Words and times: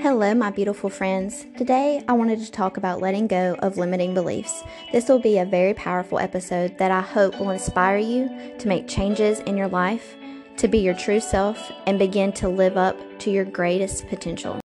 Hello, 0.00 0.34
my 0.34 0.50
beautiful 0.50 0.90
friends. 0.90 1.46
Today 1.56 2.04
I 2.06 2.12
wanted 2.12 2.40
to 2.40 2.52
talk 2.52 2.76
about 2.76 3.00
letting 3.00 3.26
go 3.26 3.56
of 3.60 3.78
limiting 3.78 4.12
beliefs. 4.12 4.62
This 4.92 5.08
will 5.08 5.20
be 5.20 5.38
a 5.38 5.46
very 5.46 5.72
powerful 5.72 6.18
episode 6.18 6.76
that 6.76 6.90
I 6.90 7.00
hope 7.00 7.40
will 7.40 7.48
inspire 7.48 7.96
you 7.96 8.28
to 8.58 8.68
make 8.68 8.86
changes 8.86 9.40
in 9.40 9.56
your 9.56 9.68
life, 9.68 10.14
to 10.58 10.68
be 10.68 10.80
your 10.80 10.92
true 10.92 11.20
self, 11.20 11.72
and 11.86 11.98
begin 11.98 12.30
to 12.32 12.50
live 12.50 12.76
up 12.76 12.98
to 13.20 13.30
your 13.30 13.46
greatest 13.46 14.06
potential. 14.08 14.60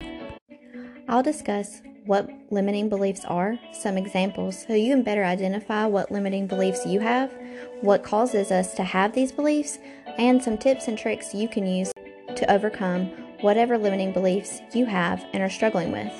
I'll 1.07 1.23
discuss 1.23 1.81
what 2.05 2.29
limiting 2.51 2.89
beliefs 2.89 3.25
are, 3.25 3.59
some 3.73 3.97
examples, 3.97 4.65
so 4.67 4.75
you 4.75 4.93
can 4.93 5.03
better 5.03 5.25
identify 5.25 5.87
what 5.87 6.11
limiting 6.11 6.47
beliefs 6.47 6.85
you 6.85 7.01
have, 7.01 7.33
what 7.81 8.03
causes 8.03 8.51
us 8.51 8.75
to 8.75 8.83
have 8.83 9.13
these 9.13 9.31
beliefs, 9.31 9.79
and 10.19 10.43
some 10.43 10.59
tips 10.59 10.89
and 10.89 10.99
tricks 10.99 11.33
you 11.33 11.49
can 11.49 11.67
use 11.67 11.93
to 12.35 12.51
overcome 12.53 13.07
whatever 13.41 13.79
limiting 13.79 14.13
beliefs 14.13 14.61
you 14.73 14.87
have 14.87 15.25
and 15.33 15.43
are 15.43 15.51
struggling 15.51 15.93
with. 15.93 16.13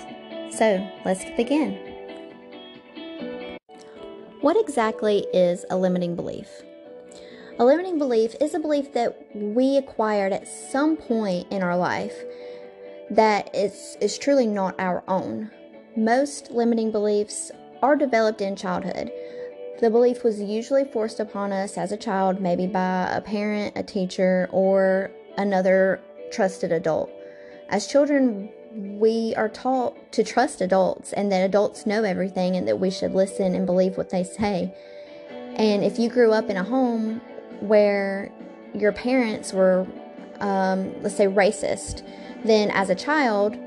So, 0.55 0.87
let's 1.05 1.25
begin. 1.37 1.79
What 4.41 4.57
exactly 4.59 5.27
is 5.33 5.65
a 5.71 5.77
limiting 5.77 6.17
belief? 6.17 6.49
A 7.59 7.65
limiting 7.65 7.99
belief 7.99 8.35
is 8.41 8.55
a 8.55 8.59
belief 8.59 8.93
that 8.95 9.17
we 9.35 9.77
acquired 9.77 10.33
at 10.33 10.49
some 10.49 10.97
point 10.97 11.51
in 11.53 11.63
our 11.63 11.77
life 11.77 12.15
that 13.11 13.55
is, 13.55 13.97
is 14.01 14.19
truly 14.19 14.47
not 14.47 14.75
our 14.81 15.05
own. 15.07 15.51
Most 15.97 16.51
limiting 16.51 16.91
beliefs 16.91 17.51
are 17.83 17.97
developed 17.97 18.41
in 18.41 18.57
childhood. 18.57 19.11
The 19.81 19.91
belief 19.91 20.25
was 20.25 20.41
usually 20.41 20.85
forced 20.85 21.21
upon 21.21 21.53
us 21.53 21.77
as 21.77 21.93
a 21.93 21.97
child, 21.97 22.41
maybe 22.41 22.67
by 22.67 23.11
a 23.11 23.21
parent, 23.21 23.77
a 23.77 23.83
teacher, 23.83 24.49
or 24.53 25.11
another 25.37 26.01
trusted 26.31 26.73
adult. 26.73 27.11
As 27.69 27.87
children, 27.87 28.51
we 28.75 29.35
are 29.37 29.49
taught 29.49 30.13
to 30.13 30.25
trust 30.25 30.61
adults 30.61 31.13
and 31.13 31.31
that 31.31 31.45
adults 31.45 31.85
know 31.85 32.05
everything 32.05 32.57
and 32.57 32.67
that 32.69 32.81
we 32.81 32.91
should 32.91 33.13
listen 33.13 33.55
and 33.55 33.67
believe 33.67 33.97
what 33.97 34.11
they 34.11 34.25
say. 34.25 34.75
And 35.57 35.85
if 35.85 35.99
you 35.99 36.09
grew 36.09 36.33
up 36.33 36.49
in 36.49 36.57
a 36.57 36.65
home 36.65 37.21
where 37.61 38.33
your 38.75 38.93
parents 38.93 39.53
were, 39.53 39.87
um, 40.41 40.95
let's 41.03 41.17
say, 41.17 41.27
racist, 41.27 42.03
then 42.45 42.71
as 42.71 42.89
a 42.89 42.95
child, 42.95 43.59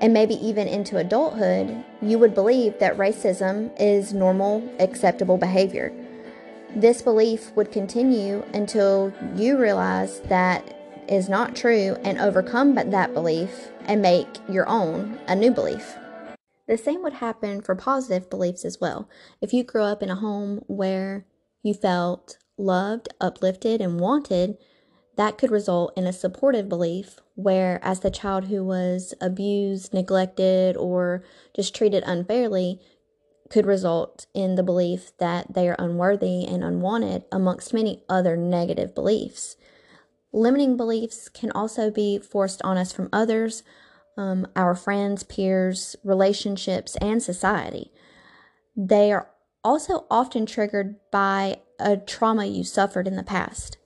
and 0.00 0.12
maybe 0.12 0.34
even 0.34 0.68
into 0.68 0.96
adulthood, 0.96 1.84
you 2.00 2.18
would 2.18 2.34
believe 2.34 2.78
that 2.78 2.96
racism 2.96 3.70
is 3.80 4.12
normal, 4.12 4.68
acceptable 4.78 5.36
behavior. 5.36 5.92
This 6.74 7.02
belief 7.02 7.50
would 7.56 7.72
continue 7.72 8.44
until 8.52 9.12
you 9.34 9.58
realize 9.58 10.20
that 10.22 10.74
is 11.08 11.28
not 11.28 11.56
true 11.56 11.96
and 12.04 12.18
overcome 12.18 12.74
that 12.74 13.14
belief 13.14 13.70
and 13.86 14.02
make 14.02 14.28
your 14.48 14.68
own 14.68 15.18
a 15.26 15.34
new 15.34 15.50
belief. 15.50 15.96
The 16.66 16.76
same 16.76 17.02
would 17.02 17.14
happen 17.14 17.62
for 17.62 17.74
positive 17.74 18.28
beliefs 18.28 18.64
as 18.64 18.78
well. 18.78 19.08
If 19.40 19.54
you 19.54 19.64
grew 19.64 19.84
up 19.84 20.02
in 20.02 20.10
a 20.10 20.16
home 20.16 20.62
where 20.66 21.24
you 21.62 21.72
felt 21.72 22.36
loved, 22.58 23.08
uplifted, 23.20 23.80
and 23.80 23.98
wanted, 23.98 24.58
that 25.18 25.36
could 25.36 25.50
result 25.50 25.92
in 25.96 26.06
a 26.06 26.12
supportive 26.12 26.68
belief 26.68 27.18
where, 27.34 27.80
as 27.82 28.00
the 28.00 28.10
child 28.10 28.44
who 28.44 28.62
was 28.62 29.14
abused, 29.20 29.92
neglected, 29.92 30.76
or 30.76 31.24
just 31.56 31.74
treated 31.74 32.04
unfairly, 32.06 32.80
could 33.50 33.66
result 33.66 34.26
in 34.32 34.54
the 34.54 34.62
belief 34.62 35.10
that 35.18 35.52
they 35.52 35.68
are 35.68 35.74
unworthy 35.76 36.44
and 36.44 36.62
unwanted, 36.62 37.24
amongst 37.32 37.74
many 37.74 38.04
other 38.08 38.36
negative 38.36 38.94
beliefs. 38.94 39.56
Limiting 40.32 40.76
beliefs 40.76 41.28
can 41.28 41.50
also 41.50 41.90
be 41.90 42.20
forced 42.20 42.62
on 42.62 42.78
us 42.78 42.92
from 42.92 43.08
others, 43.12 43.64
um, 44.16 44.46
our 44.54 44.76
friends, 44.76 45.24
peers, 45.24 45.96
relationships, 46.04 46.94
and 47.00 47.20
society. 47.20 47.90
They 48.76 49.10
are 49.10 49.30
also 49.64 50.06
often 50.12 50.46
triggered 50.46 50.94
by 51.10 51.62
a 51.80 51.96
trauma 51.96 52.44
you 52.44 52.62
suffered 52.62 53.08
in 53.08 53.16
the 53.16 53.24
past 53.24 53.78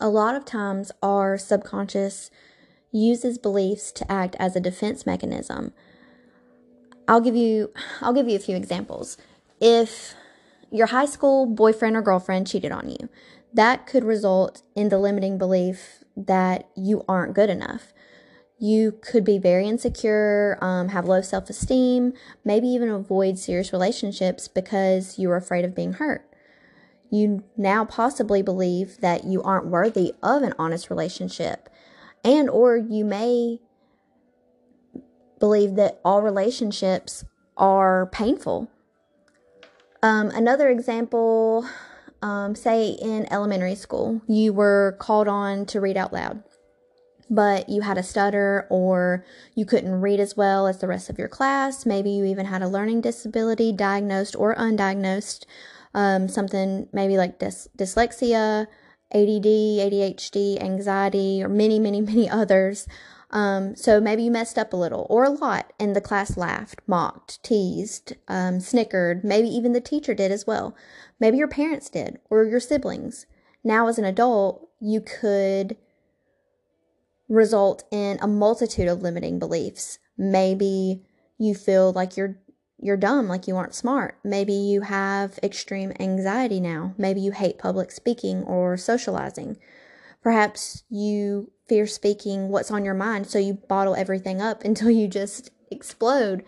a 0.00 0.08
lot 0.08 0.34
of 0.34 0.44
times 0.44 0.92
our 1.02 1.36
subconscious 1.38 2.30
uses 2.92 3.38
beliefs 3.38 3.92
to 3.92 4.10
act 4.10 4.36
as 4.38 4.56
a 4.56 4.60
defense 4.60 5.04
mechanism. 5.04 5.72
I'll 7.06 7.20
give 7.20 7.36
you 7.36 7.72
I'll 8.00 8.12
give 8.12 8.28
you 8.28 8.36
a 8.36 8.40
few 8.40 8.56
examples. 8.56 9.16
If 9.60 10.14
your 10.70 10.88
high 10.88 11.06
school 11.06 11.46
boyfriend 11.46 11.96
or 11.96 12.02
girlfriend 12.02 12.46
cheated 12.46 12.72
on 12.72 12.88
you, 12.88 13.08
that 13.52 13.86
could 13.86 14.04
result 14.04 14.62
in 14.74 14.88
the 14.88 14.98
limiting 14.98 15.38
belief 15.38 16.04
that 16.16 16.68
you 16.76 17.04
aren't 17.08 17.34
good 17.34 17.50
enough. 17.50 17.92
You 18.60 18.92
could 19.00 19.24
be 19.24 19.38
very 19.38 19.68
insecure, 19.68 20.58
um, 20.60 20.88
have 20.88 21.06
low 21.06 21.22
self 21.22 21.48
esteem, 21.48 22.12
maybe 22.44 22.66
even 22.68 22.88
avoid 22.88 23.38
serious 23.38 23.72
relationships 23.72 24.48
because 24.48 25.18
you're 25.18 25.36
afraid 25.36 25.64
of 25.64 25.74
being 25.74 25.94
hurt 25.94 26.28
you 27.10 27.44
now 27.56 27.84
possibly 27.84 28.42
believe 28.42 29.00
that 29.00 29.24
you 29.24 29.42
aren't 29.42 29.66
worthy 29.66 30.14
of 30.22 30.42
an 30.42 30.54
honest 30.58 30.90
relationship. 30.90 31.68
And 32.24 32.50
or 32.50 32.76
you 32.76 33.04
may 33.04 33.60
believe 35.38 35.76
that 35.76 36.00
all 36.04 36.22
relationships 36.22 37.24
are 37.56 38.06
painful. 38.06 38.68
Um, 40.02 40.30
another 40.30 40.68
example 40.68 41.66
um, 42.22 42.54
say 42.54 42.90
in 42.90 43.32
elementary 43.32 43.76
school 43.76 44.20
you 44.26 44.52
were 44.52 44.96
called 44.98 45.28
on 45.28 45.66
to 45.66 45.80
read 45.80 45.96
out 45.96 46.12
loud 46.12 46.42
but 47.30 47.68
you 47.68 47.82
had 47.82 47.98
a 47.98 48.02
stutter 48.02 48.66
or 48.70 49.24
you 49.54 49.64
couldn't 49.64 50.00
read 50.00 50.20
as 50.20 50.36
well 50.36 50.66
as 50.66 50.78
the 50.78 50.86
rest 50.86 51.10
of 51.10 51.18
your 51.18 51.28
class. 51.28 51.84
Maybe 51.84 52.10
you 52.10 52.24
even 52.24 52.46
had 52.46 52.62
a 52.62 52.68
learning 52.68 53.02
disability 53.02 53.72
diagnosed 53.72 54.34
or 54.36 54.54
undiagnosed 54.54 55.44
um, 55.94 56.28
something 56.28 56.88
maybe 56.92 57.16
like 57.16 57.38
dys- 57.38 57.68
dyslexia, 57.76 58.66
ADD, 59.12 59.46
ADHD, 59.46 60.62
anxiety, 60.62 61.42
or 61.42 61.48
many, 61.48 61.78
many, 61.78 62.00
many 62.12 62.28
others. 62.28 62.86
Um, 63.30 63.76
so 63.76 64.00
maybe 64.00 64.22
you 64.22 64.30
messed 64.30 64.58
up 64.58 64.72
a 64.72 64.76
little 64.76 65.06
or 65.10 65.24
a 65.24 65.30
lot, 65.30 65.72
and 65.78 65.94
the 65.94 66.00
class 66.00 66.36
laughed, 66.36 66.80
mocked, 66.86 67.42
teased, 67.42 68.14
um, 68.26 68.60
snickered. 68.60 69.22
Maybe 69.22 69.48
even 69.48 69.72
the 69.72 69.80
teacher 69.80 70.14
did 70.14 70.32
as 70.32 70.46
well. 70.46 70.74
Maybe 71.20 71.36
your 71.36 71.48
parents 71.48 71.90
did 71.90 72.18
or 72.30 72.44
your 72.44 72.60
siblings. 72.60 73.26
Now, 73.62 73.88
as 73.88 73.98
an 73.98 74.04
adult, 74.04 74.68
you 74.80 75.00
could 75.00 75.76
result 77.28 77.84
in 77.90 78.18
a 78.22 78.26
multitude 78.26 78.88
of 78.88 79.02
limiting 79.02 79.38
beliefs. 79.38 79.98
Maybe 80.16 81.02
you 81.36 81.54
feel 81.54 81.92
like 81.92 82.16
you're 82.16 82.38
you're 82.80 82.96
dumb, 82.96 83.28
like 83.28 83.48
you 83.48 83.56
aren't 83.56 83.74
smart. 83.74 84.18
Maybe 84.24 84.52
you 84.52 84.82
have 84.82 85.38
extreme 85.42 85.92
anxiety 85.98 86.60
now. 86.60 86.94
Maybe 86.96 87.20
you 87.20 87.32
hate 87.32 87.58
public 87.58 87.90
speaking 87.90 88.44
or 88.44 88.76
socializing. 88.76 89.58
Perhaps 90.22 90.84
you 90.88 91.50
fear 91.68 91.86
speaking 91.86 92.48
what's 92.48 92.70
on 92.70 92.84
your 92.84 92.94
mind, 92.94 93.26
so 93.26 93.38
you 93.38 93.54
bottle 93.54 93.94
everything 93.96 94.40
up 94.40 94.64
until 94.64 94.90
you 94.90 95.08
just 95.08 95.50
explode. 95.70 96.44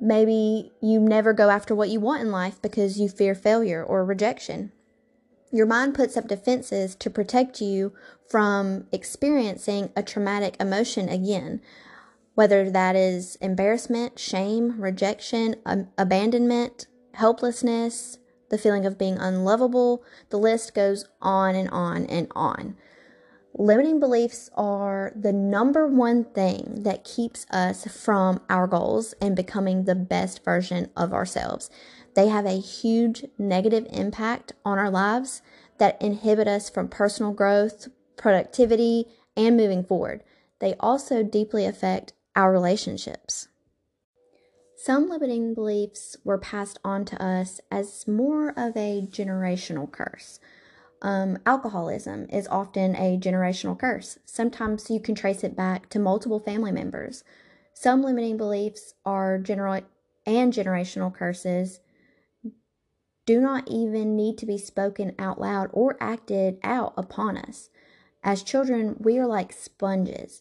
Maybe 0.00 0.72
you 0.80 1.00
never 1.00 1.32
go 1.32 1.50
after 1.50 1.74
what 1.74 1.88
you 1.88 2.00
want 2.00 2.22
in 2.22 2.30
life 2.30 2.60
because 2.62 3.00
you 3.00 3.08
fear 3.08 3.34
failure 3.34 3.82
or 3.82 4.04
rejection. 4.04 4.72
Your 5.50 5.66
mind 5.66 5.94
puts 5.94 6.16
up 6.16 6.28
defenses 6.28 6.94
to 6.96 7.10
protect 7.10 7.60
you 7.60 7.94
from 8.28 8.86
experiencing 8.92 9.90
a 9.96 10.02
traumatic 10.02 10.56
emotion 10.60 11.08
again, 11.08 11.62
whether 12.38 12.70
that 12.70 12.94
is 12.94 13.34
embarrassment, 13.40 14.16
shame, 14.16 14.80
rejection, 14.80 15.56
um, 15.66 15.88
abandonment, 15.98 16.86
helplessness, 17.14 18.16
the 18.48 18.56
feeling 18.56 18.86
of 18.86 18.96
being 18.96 19.18
unlovable, 19.18 20.04
the 20.30 20.38
list 20.38 20.72
goes 20.72 21.04
on 21.20 21.56
and 21.56 21.68
on 21.70 22.06
and 22.06 22.28
on. 22.36 22.76
Limiting 23.54 23.98
beliefs 23.98 24.50
are 24.54 25.10
the 25.16 25.32
number 25.32 25.88
one 25.88 26.22
thing 26.22 26.84
that 26.84 27.02
keeps 27.02 27.44
us 27.50 27.88
from 27.88 28.40
our 28.48 28.68
goals 28.68 29.14
and 29.20 29.34
becoming 29.34 29.82
the 29.82 29.96
best 29.96 30.44
version 30.44 30.90
of 30.96 31.12
ourselves. 31.12 31.68
They 32.14 32.28
have 32.28 32.46
a 32.46 32.60
huge 32.60 33.24
negative 33.36 33.84
impact 33.90 34.52
on 34.64 34.78
our 34.78 34.90
lives 34.90 35.42
that 35.78 36.00
inhibit 36.00 36.46
us 36.46 36.70
from 36.70 36.86
personal 36.86 37.32
growth, 37.32 37.88
productivity, 38.16 39.06
and 39.36 39.56
moving 39.56 39.82
forward. 39.82 40.22
They 40.60 40.74
also 40.78 41.24
deeply 41.24 41.64
affect 41.66 42.12
our 42.38 42.52
relationships. 42.52 43.48
Some 44.76 45.08
limiting 45.08 45.54
beliefs 45.54 46.16
were 46.22 46.38
passed 46.38 46.78
on 46.84 47.04
to 47.06 47.20
us 47.20 47.60
as 47.68 48.06
more 48.06 48.50
of 48.50 48.76
a 48.76 49.08
generational 49.10 49.90
curse. 49.90 50.38
Um, 51.02 51.38
alcoholism 51.44 52.28
is 52.30 52.46
often 52.46 52.94
a 52.94 53.18
generational 53.18 53.76
curse. 53.76 54.20
Sometimes 54.24 54.88
you 54.88 55.00
can 55.00 55.16
trace 55.16 55.42
it 55.42 55.56
back 55.56 55.88
to 55.90 55.98
multiple 55.98 56.38
family 56.38 56.70
members. 56.70 57.24
Some 57.74 58.02
limiting 58.02 58.36
beliefs 58.36 58.94
are 59.04 59.38
general 59.38 59.82
and 60.24 60.52
generational 60.52 61.12
curses 61.12 61.80
do 63.26 63.40
not 63.40 63.66
even 63.66 64.14
need 64.14 64.38
to 64.38 64.46
be 64.46 64.58
spoken 64.58 65.12
out 65.18 65.40
loud 65.40 65.70
or 65.72 65.96
acted 66.00 66.58
out 66.62 66.94
upon 66.96 67.36
us. 67.36 67.68
As 68.22 68.44
children, 68.44 68.96
we 69.00 69.18
are 69.18 69.26
like 69.26 69.52
sponges, 69.52 70.40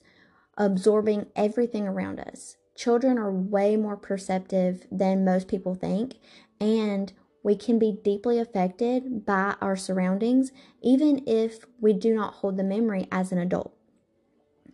absorbing 0.57 1.27
everything 1.35 1.87
around 1.87 2.19
us. 2.19 2.57
Children 2.75 3.17
are 3.17 3.31
way 3.31 3.75
more 3.75 3.97
perceptive 3.97 4.85
than 4.91 5.25
most 5.25 5.47
people 5.47 5.75
think, 5.75 6.15
and 6.59 7.13
we 7.43 7.55
can 7.55 7.79
be 7.79 7.91
deeply 8.03 8.39
affected 8.39 9.25
by 9.25 9.55
our 9.61 9.75
surroundings, 9.75 10.51
even 10.81 11.23
if 11.25 11.65
we 11.79 11.93
do 11.93 12.13
not 12.13 12.35
hold 12.35 12.57
the 12.57 12.63
memory 12.63 13.07
as 13.11 13.31
an 13.31 13.37
adult. 13.37 13.73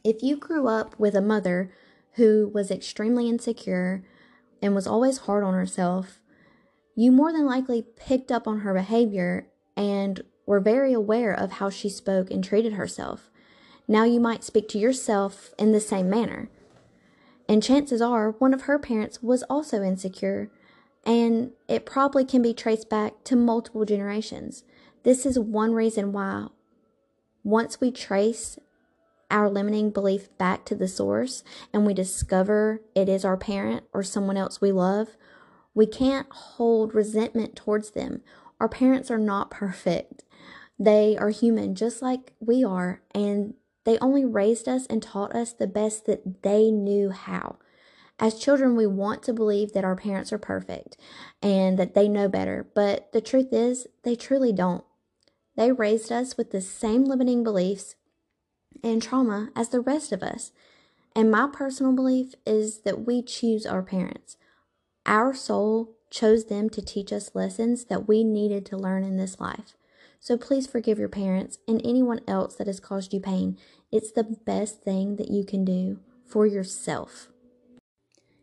If 0.03 0.21
you 0.21 0.35
grew 0.35 0.67
up 0.67 0.99
with 0.99 1.15
a 1.15 1.21
mother 1.21 1.71
who 2.13 2.51
was 2.53 2.71
extremely 2.71 3.29
insecure 3.29 4.03
and 4.61 4.75
was 4.75 4.87
always 4.87 5.19
hard 5.19 5.43
on 5.43 5.53
herself, 5.53 6.19
you 6.95 7.11
more 7.11 7.31
than 7.31 7.45
likely 7.45 7.85
picked 7.95 8.31
up 8.31 8.47
on 8.47 8.59
her 8.59 8.73
behavior 8.73 9.47
and 9.75 10.21
were 10.45 10.59
very 10.59 10.93
aware 10.93 11.33
of 11.33 11.53
how 11.53 11.69
she 11.69 11.89
spoke 11.89 12.29
and 12.29 12.43
treated 12.43 12.73
herself. 12.73 13.29
Now 13.87 14.03
you 14.05 14.19
might 14.19 14.43
speak 14.43 14.67
to 14.69 14.79
yourself 14.79 15.53
in 15.59 15.71
the 15.71 15.79
same 15.79 16.09
manner. 16.09 16.49
And 17.49 17.61
chances 17.61 18.01
are 18.01 18.31
one 18.31 18.53
of 18.53 18.63
her 18.63 18.79
parents 18.79 19.21
was 19.21 19.43
also 19.43 19.83
insecure, 19.83 20.49
and 21.05 21.51
it 21.67 21.85
probably 21.85 22.23
can 22.23 22.41
be 22.41 22.53
traced 22.53 22.89
back 22.89 23.23
to 23.25 23.35
multiple 23.35 23.83
generations. 23.83 24.63
This 25.03 25.25
is 25.25 25.37
one 25.37 25.73
reason 25.73 26.13
why, 26.13 26.47
once 27.43 27.81
we 27.81 27.91
trace 27.91 28.57
our 29.29 29.49
limiting 29.49 29.89
belief 29.89 30.35
back 30.37 30.63
to 30.63 30.75
the 30.75 30.87
source 30.87 31.43
and 31.73 31.85
we 31.85 31.93
discover 31.93 32.81
it 32.95 33.09
is 33.09 33.25
our 33.25 33.35
parent 33.35 33.83
or 33.91 34.03
someone 34.03 34.37
else 34.37 34.61
we 34.61 34.71
love, 34.71 35.17
we 35.73 35.87
can't 35.87 36.27
hold 36.29 36.93
resentment 36.93 37.55
towards 37.55 37.91
them. 37.91 38.21
Our 38.59 38.69
parents 38.69 39.11
are 39.11 39.17
not 39.17 39.51
perfect. 39.51 40.23
They 40.79 41.17
are 41.17 41.29
human 41.29 41.75
just 41.75 42.01
like 42.01 42.33
we 42.39 42.63
are, 42.63 43.01
and 43.13 43.55
they 43.85 43.97
only 43.99 44.25
raised 44.25 44.67
us 44.67 44.85
and 44.87 45.01
taught 45.01 45.35
us 45.35 45.53
the 45.53 45.67
best 45.67 46.05
that 46.05 46.43
they 46.43 46.71
knew 46.71 47.09
how. 47.09 47.57
As 48.19 48.39
children, 48.39 48.75
we 48.75 48.87
want 48.87 49.23
to 49.23 49.33
believe 49.33 49.73
that 49.73 49.83
our 49.83 49.95
parents 49.95 50.31
are 50.31 50.37
perfect 50.37 50.97
and 51.41 51.77
that 51.79 51.93
they 51.93 52.07
know 52.07 52.29
better, 52.29 52.69
but 52.75 53.11
the 53.11 53.21
truth 53.21 53.51
is, 53.51 53.87
they 54.03 54.15
truly 54.15 54.53
don't. 54.53 54.83
They 55.55 55.71
raised 55.71 56.11
us 56.11 56.37
with 56.37 56.51
the 56.51 56.61
same 56.61 57.03
limiting 57.03 57.43
beliefs 57.43 57.95
and 58.83 59.01
trauma 59.01 59.49
as 59.55 59.69
the 59.69 59.81
rest 59.81 60.11
of 60.11 60.23
us. 60.23 60.51
And 61.15 61.29
my 61.29 61.47
personal 61.51 61.93
belief 61.93 62.33
is 62.45 62.81
that 62.81 63.05
we 63.05 63.21
choose 63.21 63.65
our 63.65 63.83
parents. 63.83 64.37
Our 65.05 65.33
soul 65.33 65.95
chose 66.09 66.45
them 66.45 66.69
to 66.71 66.81
teach 66.81 67.11
us 67.11 67.35
lessons 67.35 67.85
that 67.85 68.07
we 68.07 68.23
needed 68.23 68.65
to 68.67 68.77
learn 68.77 69.03
in 69.03 69.17
this 69.17 69.39
life. 69.39 69.75
So 70.23 70.37
please 70.37 70.67
forgive 70.67 70.99
your 70.99 71.09
parents 71.09 71.57
and 71.67 71.81
anyone 71.83 72.21
else 72.29 72.55
that 72.55 72.67
has 72.67 72.79
caused 72.79 73.13
you 73.13 73.19
pain. 73.19 73.57
It's 73.91 74.13
the 74.13 74.23
best 74.23 74.81
thing 74.81 75.17
that 75.17 75.29
you 75.29 75.43
can 75.43 75.65
do 75.65 75.99
for 76.25 76.47
yourself. 76.47 77.27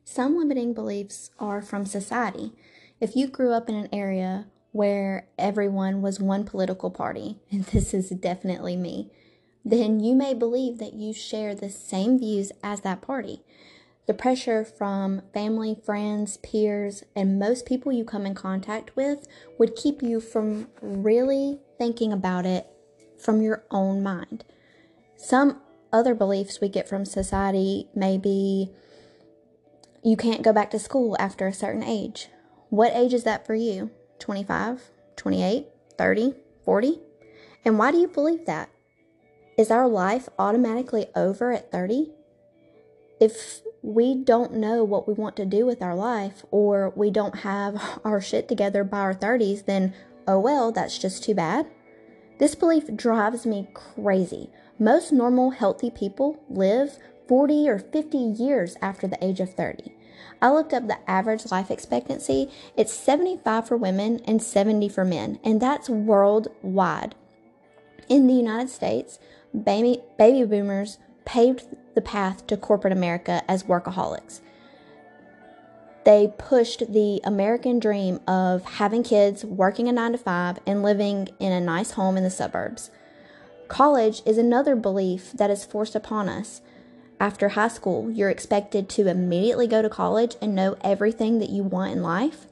Some 0.05 0.37
limiting 0.37 0.75
beliefs 0.75 1.31
are 1.39 1.63
from 1.63 1.87
society. 1.87 2.53
If 3.01 3.17
you 3.17 3.29
grew 3.29 3.55
up 3.55 3.71
in 3.71 3.77
an 3.77 3.89
area 3.95 4.49
where 4.73 5.29
everyone 5.39 6.03
was 6.03 6.21
one 6.21 6.45
political 6.45 6.91
party, 6.91 7.39
and 7.51 7.65
this 7.65 7.95
is 7.95 8.11
definitely 8.11 8.77
me, 8.77 9.11
then 9.65 10.01
you 10.01 10.15
may 10.15 10.35
believe 10.35 10.77
that 10.81 10.93
you 10.93 11.15
share 11.15 11.55
the 11.55 11.71
same 11.71 12.19
views 12.19 12.53
as 12.63 12.83
that 12.83 13.01
party. 13.01 13.41
The 14.05 14.13
pressure 14.13 14.67
from 14.67 15.23
family, 15.33 15.75
friends, 15.83 16.37
peers, 16.39 17.05
and 17.17 17.39
most 17.39 17.65
people 17.65 17.91
you 17.91 18.05
come 18.05 18.27
in 18.27 18.35
contact 18.35 18.97
with 18.97 19.27
would 19.59 19.77
keep 19.77 20.03
you 20.03 20.21
from 20.21 20.69
really 20.83 21.61
thinking 21.81 22.13
about 22.13 22.45
it 22.45 22.67
from 23.19 23.41
your 23.41 23.65
own 23.71 24.03
mind. 24.03 24.45
Some 25.17 25.63
other 25.91 26.15
beliefs 26.15 26.61
we 26.61 26.69
get 26.69 26.87
from 26.87 27.07
society 27.07 27.89
may 27.95 28.19
be 28.19 28.69
you 30.05 30.15
can't 30.15 30.43
go 30.43 30.53
back 30.53 30.71
to 30.73 30.79
school 30.79 31.17
after 31.19 31.47
a 31.47 31.55
certain 31.55 31.83
age. 31.83 32.29
What 32.69 32.93
age 32.95 33.15
is 33.15 33.25
that 33.25 33.47
for 33.47 33.55
you? 33.55 33.91
25, 34.19 34.91
28, 35.17 35.69
30, 35.97 36.35
40? 36.67 37.01
And 37.65 37.79
why 37.79 37.93
do 37.93 37.97
you 37.97 38.09
believe 38.09 38.45
that? 38.45 38.69
Is 39.57 39.71
our 39.71 39.89
life 39.89 40.29
automatically 40.39 41.07
over 41.17 41.51
at 41.51 41.73
30? 41.73 42.11
If 43.19 43.63
we 43.83 44.15
don't 44.15 44.53
know 44.53 44.85
what 44.85 45.09
we 45.09 45.15
want 45.15 45.35
to 45.37 45.47
do 45.47 45.65
with 45.65 45.81
our 45.81 45.95
life 45.95 46.45
or 46.51 46.93
we 46.95 47.11
don't 47.11 47.41
have 47.41 48.01
our 48.05 48.21
shit 48.21 48.49
together 48.49 48.85
by 48.85 48.99
our 48.99 49.15
30s, 49.15 49.65
then 49.65 49.95
oh 50.31 50.39
well, 50.39 50.71
that's 50.71 50.97
just 50.97 51.25
too 51.25 51.35
bad. 51.35 51.67
This 52.39 52.55
belief 52.55 52.85
drives 52.95 53.45
me 53.45 53.69
crazy. 53.75 54.49
Most 54.79 55.13
normal, 55.13 55.51
healthy 55.51 55.91
people 55.91 56.39
live 56.49 56.99
40 57.29 57.69
or 57.69 57.79
50 57.79 58.17
years 58.17 58.77
after 58.81 59.07
the 59.07 59.23
age 59.23 59.41
of 59.41 59.53
30. 59.53 59.93
I 60.41 60.51
looked 60.53 60.73
up 60.73 60.87
the 60.87 60.99
average 61.11 61.51
life 61.51 61.71
expectancy. 61.71 62.51
It's 62.77 62.93
75 62.93 63.69
for 63.69 63.77
women 63.77 64.21
and 64.25 64.43
70 64.43 64.89
for 64.89 65.05
men, 65.05 65.39
and 65.45 65.61
that's 65.61 65.91
worldwide. 65.91 67.15
In 68.09 68.27
the 68.27 68.35
United 68.35 68.71
States, 68.71 69.19
baby, 69.53 70.01
baby 70.17 70.45
boomers 70.45 70.99
paved 71.25 71.65
the 71.95 72.01
path 72.01 72.47
to 72.47 72.57
corporate 72.57 72.93
America 72.93 73.43
as 73.49 73.65
workaholics. 73.65 74.41
They 76.11 76.27
pushed 76.27 76.93
the 76.93 77.21
American 77.23 77.79
dream 77.79 78.19
of 78.27 78.65
having 78.65 79.05
kids, 79.05 79.45
working 79.45 79.87
a 79.87 79.93
nine 79.93 80.11
to 80.11 80.19
five, 80.19 80.59
and 80.67 80.83
living 80.83 81.29
in 81.39 81.53
a 81.53 81.61
nice 81.61 81.93
home 81.93 82.17
in 82.17 82.25
the 82.25 82.31
suburbs. 82.31 82.91
College 83.69 84.21
is 84.27 84.37
another 84.37 84.75
belief 84.75 85.31
that 85.35 85.51
is 85.51 85.65
forced 85.65 85.95
upon 85.95 86.29
us. 86.29 86.63
After 87.21 87.51
high 87.51 87.69
school, 87.69 88.11
you're 88.11 88.29
expected 88.29 88.89
to 88.89 89.07
immediately 89.07 89.69
go 89.69 89.83
to 89.83 89.89
college 89.89 90.35
and 90.43 90.53
know 90.53 90.77
everything 90.83 91.39
that 91.39 91.51
you 91.51 91.63
want 91.63 91.93
in 91.93 92.03
life. 92.03 92.47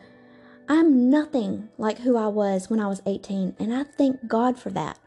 I'm 0.69 1.11
nothing 1.11 1.69
like 1.79 1.99
who 1.99 2.17
I 2.17 2.29
was 2.29 2.71
when 2.71 2.79
I 2.79 2.87
was 2.87 3.03
18, 3.07 3.57
and 3.59 3.75
I 3.75 3.83
thank 3.83 4.29
God 4.29 4.57
for 4.57 4.71
that. 4.71 5.01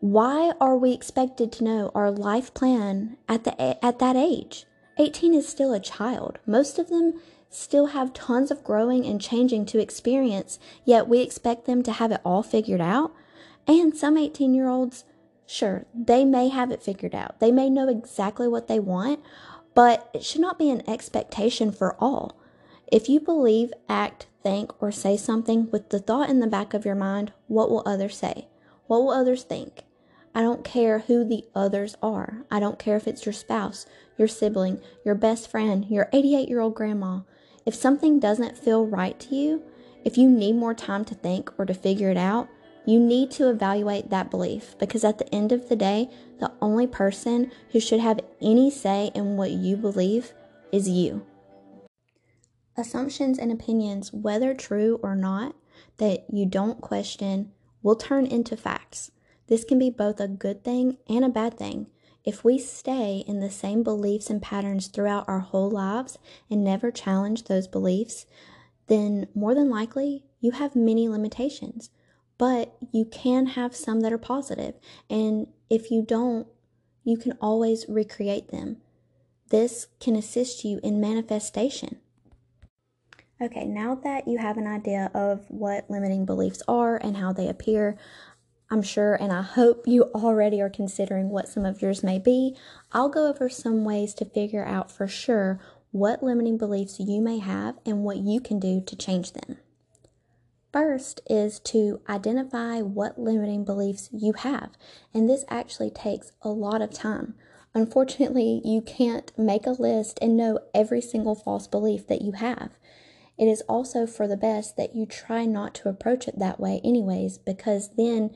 Why 0.00 0.54
are 0.58 0.78
we 0.78 0.94
expected 0.94 1.52
to 1.52 1.64
know 1.64 1.90
our 1.94 2.10
life 2.10 2.54
plan 2.54 3.18
at 3.28 3.44
the 3.44 3.84
at 3.84 3.98
that 3.98 4.16
age? 4.16 4.64
18 4.98 5.34
is 5.34 5.46
still 5.46 5.74
a 5.74 5.80
child. 5.80 6.38
Most 6.46 6.78
of 6.78 6.88
them 6.88 7.20
still 7.54 7.86
have 7.86 8.12
tons 8.12 8.50
of 8.50 8.64
growing 8.64 9.06
and 9.06 9.20
changing 9.20 9.66
to 9.66 9.78
experience, 9.78 10.58
yet 10.84 11.08
we 11.08 11.20
expect 11.20 11.66
them 11.66 11.82
to 11.82 11.92
have 11.92 12.12
it 12.12 12.20
all 12.24 12.42
figured 12.42 12.80
out. 12.80 13.12
And 13.66 13.96
some 13.96 14.16
18-year-olds, 14.16 15.04
sure, 15.46 15.86
they 15.94 16.24
may 16.24 16.48
have 16.48 16.70
it 16.70 16.82
figured 16.82 17.14
out. 17.14 17.40
They 17.40 17.52
may 17.52 17.70
know 17.70 17.88
exactly 17.88 18.48
what 18.48 18.68
they 18.68 18.80
want, 18.80 19.20
but 19.74 20.10
it 20.12 20.24
should 20.24 20.40
not 20.40 20.58
be 20.58 20.70
an 20.70 20.88
expectation 20.88 21.72
for 21.72 21.96
all. 21.98 22.38
If 22.90 23.08
you 23.08 23.20
believe, 23.20 23.72
act, 23.88 24.26
think, 24.42 24.70
or 24.82 24.90
say 24.90 25.16
something 25.16 25.70
with 25.70 25.90
the 25.90 25.98
thought 25.98 26.28
in 26.28 26.40
the 26.40 26.46
back 26.46 26.74
of 26.74 26.84
your 26.84 26.94
mind, 26.94 27.32
what 27.46 27.70
will 27.70 27.82
others 27.86 28.16
say? 28.16 28.48
What 28.86 29.02
will 29.02 29.10
others 29.10 29.44
think? 29.44 29.84
I 30.34 30.42
don't 30.42 30.64
care 30.64 31.00
who 31.00 31.24
the 31.24 31.44
others 31.54 31.96
are. 32.02 32.44
I 32.50 32.58
don't 32.60 32.78
care 32.78 32.96
if 32.96 33.06
it's 33.06 33.26
your 33.26 33.32
spouse, 33.32 33.86
your 34.16 34.28
sibling, 34.28 34.80
your 35.04 35.14
best 35.14 35.50
friend, 35.50 35.86
your 35.88 36.08
88 36.12 36.48
year 36.48 36.60
old 36.60 36.74
grandma. 36.74 37.20
If 37.64 37.74
something 37.74 38.18
doesn't 38.18 38.58
feel 38.58 38.86
right 38.86 39.18
to 39.20 39.34
you, 39.34 39.62
if 40.04 40.18
you 40.18 40.28
need 40.28 40.56
more 40.56 40.74
time 40.74 41.04
to 41.06 41.14
think 41.14 41.50
or 41.58 41.64
to 41.64 41.74
figure 41.74 42.10
it 42.10 42.16
out, 42.16 42.48
you 42.84 42.98
need 42.98 43.30
to 43.32 43.48
evaluate 43.48 44.10
that 44.10 44.30
belief 44.30 44.76
because 44.78 45.04
at 45.04 45.18
the 45.18 45.32
end 45.32 45.52
of 45.52 45.68
the 45.68 45.76
day, 45.76 46.10
the 46.40 46.52
only 46.60 46.86
person 46.86 47.52
who 47.70 47.78
should 47.78 48.00
have 48.00 48.20
any 48.40 48.70
say 48.70 49.12
in 49.14 49.36
what 49.36 49.52
you 49.52 49.76
believe 49.76 50.32
is 50.72 50.88
you. 50.88 51.24
Assumptions 52.76 53.38
and 53.38 53.52
opinions, 53.52 54.12
whether 54.12 54.54
true 54.54 54.98
or 55.02 55.14
not, 55.14 55.54
that 55.98 56.24
you 56.32 56.46
don't 56.46 56.80
question, 56.80 57.52
will 57.82 57.94
turn 57.94 58.26
into 58.26 58.56
facts. 58.56 59.12
This 59.46 59.62
can 59.62 59.78
be 59.78 59.90
both 59.90 60.18
a 60.18 60.26
good 60.26 60.64
thing 60.64 60.96
and 61.08 61.24
a 61.24 61.28
bad 61.28 61.58
thing. 61.58 61.86
If 62.24 62.44
we 62.44 62.58
stay 62.58 63.24
in 63.26 63.40
the 63.40 63.50
same 63.50 63.82
beliefs 63.82 64.30
and 64.30 64.40
patterns 64.40 64.86
throughout 64.86 65.28
our 65.28 65.40
whole 65.40 65.70
lives 65.70 66.18
and 66.48 66.62
never 66.62 66.90
challenge 66.90 67.44
those 67.44 67.66
beliefs, 67.66 68.26
then 68.86 69.26
more 69.34 69.54
than 69.54 69.70
likely 69.70 70.24
you 70.40 70.52
have 70.52 70.76
many 70.76 71.08
limitations. 71.08 71.90
But 72.38 72.76
you 72.92 73.04
can 73.04 73.46
have 73.46 73.74
some 73.76 74.00
that 74.00 74.12
are 74.12 74.18
positive, 74.18 74.74
and 75.08 75.46
if 75.70 75.90
you 75.90 76.02
don't, 76.02 76.46
you 77.04 77.16
can 77.16 77.32
always 77.40 77.84
recreate 77.88 78.50
them. 78.50 78.78
This 79.50 79.86
can 80.00 80.16
assist 80.16 80.64
you 80.64 80.80
in 80.82 81.00
manifestation. 81.00 81.98
Okay, 83.40 83.64
now 83.64 83.96
that 83.96 84.28
you 84.28 84.38
have 84.38 84.56
an 84.56 84.68
idea 84.68 85.10
of 85.14 85.44
what 85.48 85.90
limiting 85.90 86.24
beliefs 86.24 86.62
are 86.68 86.96
and 86.96 87.16
how 87.16 87.32
they 87.32 87.48
appear, 87.48 87.98
I'm 88.72 88.82
sure 88.82 89.14
and 89.14 89.30
I 89.30 89.42
hope 89.42 89.86
you 89.86 90.04
already 90.14 90.62
are 90.62 90.70
considering 90.70 91.28
what 91.28 91.46
some 91.46 91.66
of 91.66 91.82
yours 91.82 92.02
may 92.02 92.18
be. 92.18 92.56
I'll 92.90 93.10
go 93.10 93.28
over 93.28 93.50
some 93.50 93.84
ways 93.84 94.14
to 94.14 94.24
figure 94.24 94.64
out 94.64 94.90
for 94.90 95.06
sure 95.06 95.60
what 95.90 96.22
limiting 96.22 96.56
beliefs 96.56 96.98
you 96.98 97.20
may 97.20 97.38
have 97.38 97.76
and 97.84 98.02
what 98.02 98.16
you 98.16 98.40
can 98.40 98.58
do 98.58 98.80
to 98.80 98.96
change 98.96 99.34
them. 99.34 99.58
First 100.72 101.20
is 101.28 101.60
to 101.60 102.00
identify 102.08 102.80
what 102.80 103.18
limiting 103.18 103.62
beliefs 103.62 104.08
you 104.10 104.32
have, 104.32 104.70
and 105.12 105.28
this 105.28 105.44
actually 105.50 105.90
takes 105.90 106.32
a 106.40 106.48
lot 106.48 106.80
of 106.80 106.94
time. 106.94 107.34
Unfortunately, 107.74 108.62
you 108.64 108.80
can't 108.80 109.32
make 109.38 109.66
a 109.66 109.72
list 109.72 110.18
and 110.22 110.34
know 110.34 110.58
every 110.74 111.02
single 111.02 111.34
false 111.34 111.66
belief 111.66 112.06
that 112.06 112.22
you 112.22 112.32
have. 112.32 112.70
It 113.36 113.48
is 113.48 113.60
also 113.68 114.06
for 114.06 114.26
the 114.26 114.36
best 114.38 114.78
that 114.78 114.94
you 114.94 115.04
try 115.04 115.44
not 115.44 115.74
to 115.74 115.90
approach 115.90 116.26
it 116.26 116.38
that 116.38 116.58
way, 116.58 116.80
anyways, 116.82 117.36
because 117.36 117.90
then 117.98 118.34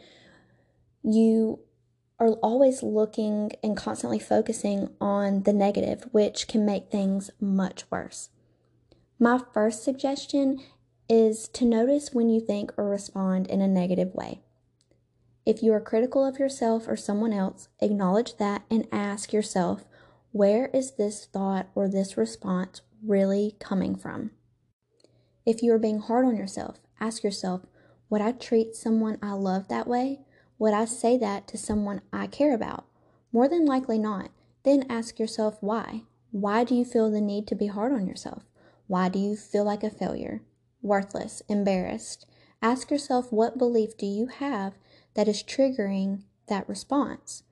you 1.06 1.60
are 2.18 2.28
always 2.42 2.82
looking 2.82 3.52
and 3.62 3.76
constantly 3.76 4.18
focusing 4.18 4.88
on 5.00 5.44
the 5.44 5.52
negative, 5.52 6.08
which 6.12 6.48
can 6.48 6.66
make 6.66 6.90
things 6.90 7.30
much 7.40 7.84
worse. 7.90 8.30
My 9.18 9.40
first 9.54 9.84
suggestion 9.84 10.60
is 11.08 11.48
to 11.48 11.64
notice 11.64 12.12
when 12.12 12.28
you 12.28 12.40
think 12.40 12.72
or 12.76 12.88
respond 12.88 13.46
in 13.46 13.60
a 13.60 13.68
negative 13.68 14.14
way. 14.14 14.40
If 15.44 15.62
you 15.62 15.72
are 15.72 15.80
critical 15.80 16.24
of 16.24 16.40
yourself 16.40 16.88
or 16.88 16.96
someone 16.96 17.32
else, 17.32 17.68
acknowledge 17.80 18.36
that 18.38 18.64
and 18.68 18.88
ask 18.90 19.32
yourself, 19.32 19.84
where 20.32 20.66
is 20.74 20.96
this 20.96 21.26
thought 21.26 21.68
or 21.74 21.88
this 21.88 22.16
response 22.16 22.80
really 23.06 23.54
coming 23.60 23.94
from? 23.94 24.32
If 25.46 25.62
you 25.62 25.72
are 25.72 25.78
being 25.78 26.00
hard 26.00 26.26
on 26.26 26.36
yourself, 26.36 26.80
ask 26.98 27.22
yourself, 27.22 27.62
would 28.10 28.20
I 28.20 28.32
treat 28.32 28.74
someone 28.74 29.18
I 29.22 29.32
love 29.32 29.68
that 29.68 29.86
way? 29.86 30.25
Would 30.58 30.74
I 30.74 30.84
say 30.86 31.16
that 31.18 31.46
to 31.48 31.58
someone 31.58 32.00
I 32.12 32.26
care 32.26 32.54
about? 32.54 32.86
More 33.32 33.48
than 33.48 33.66
likely 33.66 33.98
not. 33.98 34.30
Then 34.62 34.86
ask 34.88 35.18
yourself 35.18 35.58
why. 35.60 36.02
Why 36.30 36.64
do 36.64 36.74
you 36.74 36.84
feel 36.84 37.10
the 37.10 37.20
need 37.20 37.46
to 37.48 37.54
be 37.54 37.66
hard 37.66 37.92
on 37.92 38.06
yourself? 38.06 38.44
Why 38.86 39.08
do 39.08 39.18
you 39.18 39.36
feel 39.36 39.64
like 39.64 39.82
a 39.82 39.90
failure? 39.90 40.42
worthless, 40.86 41.42
embarrassed. 41.48 42.26
Ask 42.62 42.90
yourself 42.90 43.32
what 43.32 43.58
belief 43.58 43.96
do 43.96 44.06
you 44.06 44.26
have 44.28 44.74
that 45.14 45.28
is 45.28 45.42
triggering 45.42 46.22
that 46.48 46.68
response? 46.68 47.42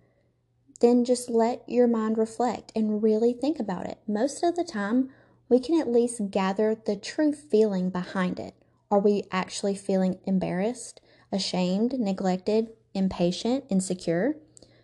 Then 0.81 1.05
just 1.05 1.31
let 1.31 1.63
your 1.69 1.87
mind 1.87 2.19
reflect 2.19 2.73
and 2.75 3.03
really 3.03 3.33
think 3.33 3.59
about 3.59 3.87
it. 3.87 3.99
Most 4.07 4.43
of 4.43 4.57
the 4.57 4.65
time, 4.65 5.11
we 5.49 5.59
can 5.61 5.79
at 5.81 5.91
least 5.91 6.31
gather 6.31 6.75
the 6.75 6.97
true 6.97 7.33
feeling 7.33 7.91
behind 7.91 8.39
it. 8.41 8.55
Are 8.91 8.99
we 8.99 9.25
actually 9.31 9.75
feeling 9.75 10.19
embarrassed, 10.25 11.01
ashamed, 11.33 11.99
neglected, 11.99 12.69
impatient, 12.95 13.65
insecure? 13.69 14.37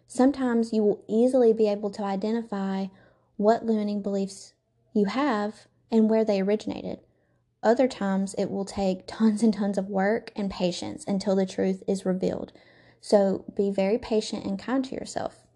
Sometimes 0.07 0.73
you 0.73 0.83
will 0.83 1.05
easily 1.09 1.52
be 1.52 1.69
able 1.69 1.90
to 1.90 2.02
identify 2.02 2.87
what 3.37 3.64
limiting 3.64 4.02
beliefs 4.02 4.52
you 4.93 5.07
have 5.07 5.67
and 5.90 6.11
where 6.11 6.25
they 6.25 6.40
originated. 6.40 6.99
Other 7.62 7.88
times, 7.88 8.35
it 8.35 8.50
will 8.50 8.64
take 8.64 9.07
tons 9.07 9.43
and 9.43 9.52
tons 9.55 9.79
of 9.79 9.88
work 9.88 10.33
and 10.35 10.50
patience 10.50 11.05
until 11.07 11.37
the 11.37 11.47
truth 11.47 11.83
is 11.87 12.07
revealed. 12.07 12.52
So 13.00 13.45
be 13.57 13.71
very 13.71 13.99
patient 13.99 14.45
and 14.45 14.59
kind 14.59 14.85
to 14.85 14.95
yourself. 14.95 15.47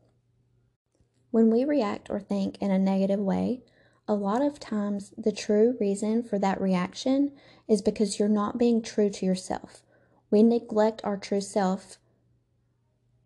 When 1.31 1.51
we 1.51 1.65
react 1.65 2.11
or 2.11 2.21
think 2.21 2.59
in 2.61 2.71
a 2.71 2.79
negative 2.79 3.21
way, 3.21 3.63
a 4.07 4.15
lot 4.15 4.43
of 4.43 4.61
times 4.61 5.13
the 5.17 5.33
true 5.33 5.77
reason 5.81 6.23
for 6.23 6.39
that 6.39 6.61
reaction 6.61 7.33
is 7.67 7.83
because 7.83 8.19
you're 8.19 8.29
not 8.29 8.59
being 8.59 8.83
true 8.83 9.11
to 9.11 9.27
yourself. 9.27 9.83
We 10.31 10.43
neglect 10.43 11.01
our 11.05 11.17
true 11.17 11.41
self. 11.41 11.99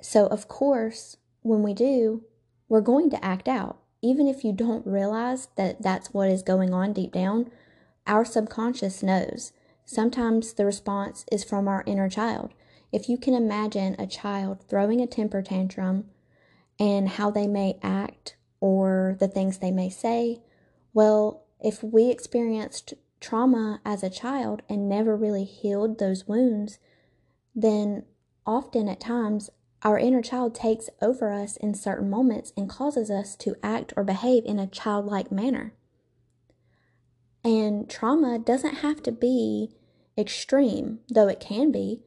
So, 0.00 0.26
of 0.26 0.48
course, 0.48 1.16
when 1.42 1.62
we 1.62 1.74
do, 1.74 2.24
we're 2.68 2.80
going 2.80 3.10
to 3.10 3.24
act 3.24 3.48
out. 3.48 3.78
Even 4.00 4.28
if 4.28 4.44
you 4.44 4.52
don't 4.52 4.86
realize 4.86 5.48
that 5.56 5.82
that's 5.82 6.14
what 6.14 6.28
is 6.28 6.42
going 6.42 6.72
on 6.72 6.92
deep 6.92 7.12
down, 7.12 7.50
our 8.06 8.24
subconscious 8.24 9.02
knows. 9.02 9.52
Sometimes 9.84 10.52
the 10.52 10.64
response 10.64 11.24
is 11.32 11.42
from 11.42 11.66
our 11.66 11.82
inner 11.86 12.08
child. 12.08 12.52
If 12.92 13.08
you 13.08 13.18
can 13.18 13.34
imagine 13.34 13.96
a 13.98 14.06
child 14.06 14.62
throwing 14.68 15.00
a 15.00 15.06
temper 15.06 15.42
tantrum 15.42 16.04
and 16.78 17.08
how 17.08 17.30
they 17.30 17.46
may 17.46 17.78
act 17.82 18.36
or 18.60 19.16
the 19.18 19.28
things 19.28 19.58
they 19.58 19.70
may 19.70 19.90
say, 19.90 20.42
well, 20.94 21.44
if 21.60 21.82
we 21.82 22.10
experienced 22.10 22.94
trauma 23.20 23.80
as 23.84 24.02
a 24.02 24.10
child 24.10 24.62
and 24.68 24.88
never 24.88 25.16
really 25.16 25.44
healed 25.44 25.98
those 25.98 26.28
wounds, 26.28 26.78
then 27.54 28.04
often 28.46 28.88
at 28.88 29.00
times 29.00 29.50
our 29.82 29.98
inner 29.98 30.22
child 30.22 30.54
takes 30.54 30.90
over 31.00 31.32
us 31.32 31.56
in 31.56 31.74
certain 31.74 32.10
moments 32.10 32.52
and 32.56 32.68
causes 32.68 33.10
us 33.10 33.36
to 33.36 33.54
act 33.62 33.92
or 33.96 34.04
behave 34.04 34.44
in 34.44 34.58
a 34.58 34.66
childlike 34.66 35.30
manner. 35.30 35.72
And 37.44 37.88
trauma 37.88 38.38
doesn't 38.38 38.76
have 38.76 39.02
to 39.04 39.12
be 39.12 39.70
extreme, 40.16 41.00
though 41.08 41.28
it 41.28 41.40
can 41.40 41.70
be. 41.70 42.02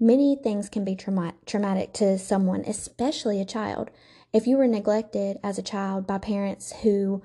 Many 0.00 0.36
things 0.36 0.68
can 0.68 0.84
be 0.84 0.96
trauma- 0.96 1.34
traumatic 1.46 1.92
to 1.94 2.18
someone, 2.18 2.64
especially 2.66 3.40
a 3.40 3.44
child. 3.44 3.90
If 4.32 4.48
you 4.48 4.56
were 4.56 4.66
neglected 4.66 5.38
as 5.44 5.56
a 5.56 5.62
child 5.62 6.08
by 6.08 6.18
parents 6.18 6.72
who, 6.82 7.22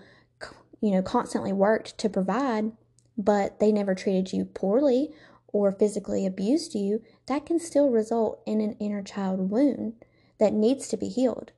you 0.80 0.92
know, 0.92 1.02
constantly 1.02 1.52
worked 1.52 1.98
to 1.98 2.10
provide, 2.10 2.72
but 3.18 3.60
they 3.60 3.72
never 3.72 3.96
treated 3.96 4.32
you 4.32 4.46
poorly 4.46 5.12
or 5.52 5.72
physically 5.72 6.26
abused 6.26 6.76
you, 6.76 7.02
that 7.28 7.46
can 7.46 7.60
still 7.60 7.90
result 7.90 8.42
in 8.46 8.62
an 8.62 8.74
inner 8.80 9.02
child 9.02 9.50
wound 9.50 9.94
that 10.40 10.54
needs 10.54 10.88
to 10.88 10.98
be 10.98 11.10
healed. 11.10 11.52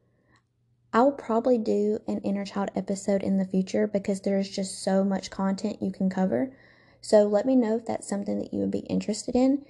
I'll 0.93 1.11
probably 1.11 1.57
do 1.57 1.99
an 2.07 2.19
inner 2.19 2.45
child 2.45 2.69
episode 2.75 3.23
in 3.23 3.37
the 3.37 3.45
future 3.45 3.87
because 3.87 4.21
there's 4.21 4.49
just 4.49 4.83
so 4.83 5.03
much 5.03 5.29
content 5.29 5.81
you 5.81 5.91
can 5.91 6.09
cover. 6.09 6.51
So 6.99 7.23
let 7.23 7.45
me 7.45 7.55
know 7.55 7.77
if 7.77 7.85
that's 7.85 8.07
something 8.07 8.39
that 8.39 8.53
you 8.53 8.59
would 8.59 8.71
be 8.71 8.79
interested 8.79 9.35
in. 9.35 9.65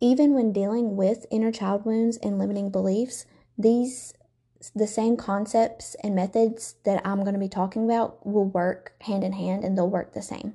Even 0.00 0.34
when 0.34 0.52
dealing 0.52 0.96
with 0.96 1.26
inner 1.30 1.52
child 1.52 1.84
wounds 1.84 2.16
and 2.16 2.38
limiting 2.38 2.70
beliefs, 2.70 3.26
these 3.56 4.14
the 4.74 4.86
same 4.86 5.16
concepts 5.16 5.96
and 6.04 6.14
methods 6.14 6.74
that 6.84 7.00
I'm 7.06 7.20
going 7.20 7.32
to 7.32 7.40
be 7.40 7.48
talking 7.48 7.84
about 7.84 8.26
will 8.26 8.44
work 8.44 8.92
hand 9.00 9.24
in 9.24 9.32
hand 9.32 9.64
and 9.64 9.76
they'll 9.76 9.88
work 9.88 10.12
the 10.12 10.20
same. 10.20 10.54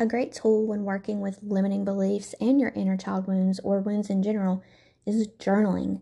A 0.00 0.06
great 0.06 0.32
tool 0.32 0.64
when 0.64 0.84
working 0.84 1.20
with 1.20 1.40
limiting 1.42 1.84
beliefs 1.84 2.32
and 2.40 2.60
your 2.60 2.70
inner 2.76 2.96
child 2.96 3.26
wounds 3.26 3.58
or 3.64 3.80
wounds 3.80 4.08
in 4.08 4.22
general 4.22 4.62
is 5.04 5.26
journaling. 5.40 6.00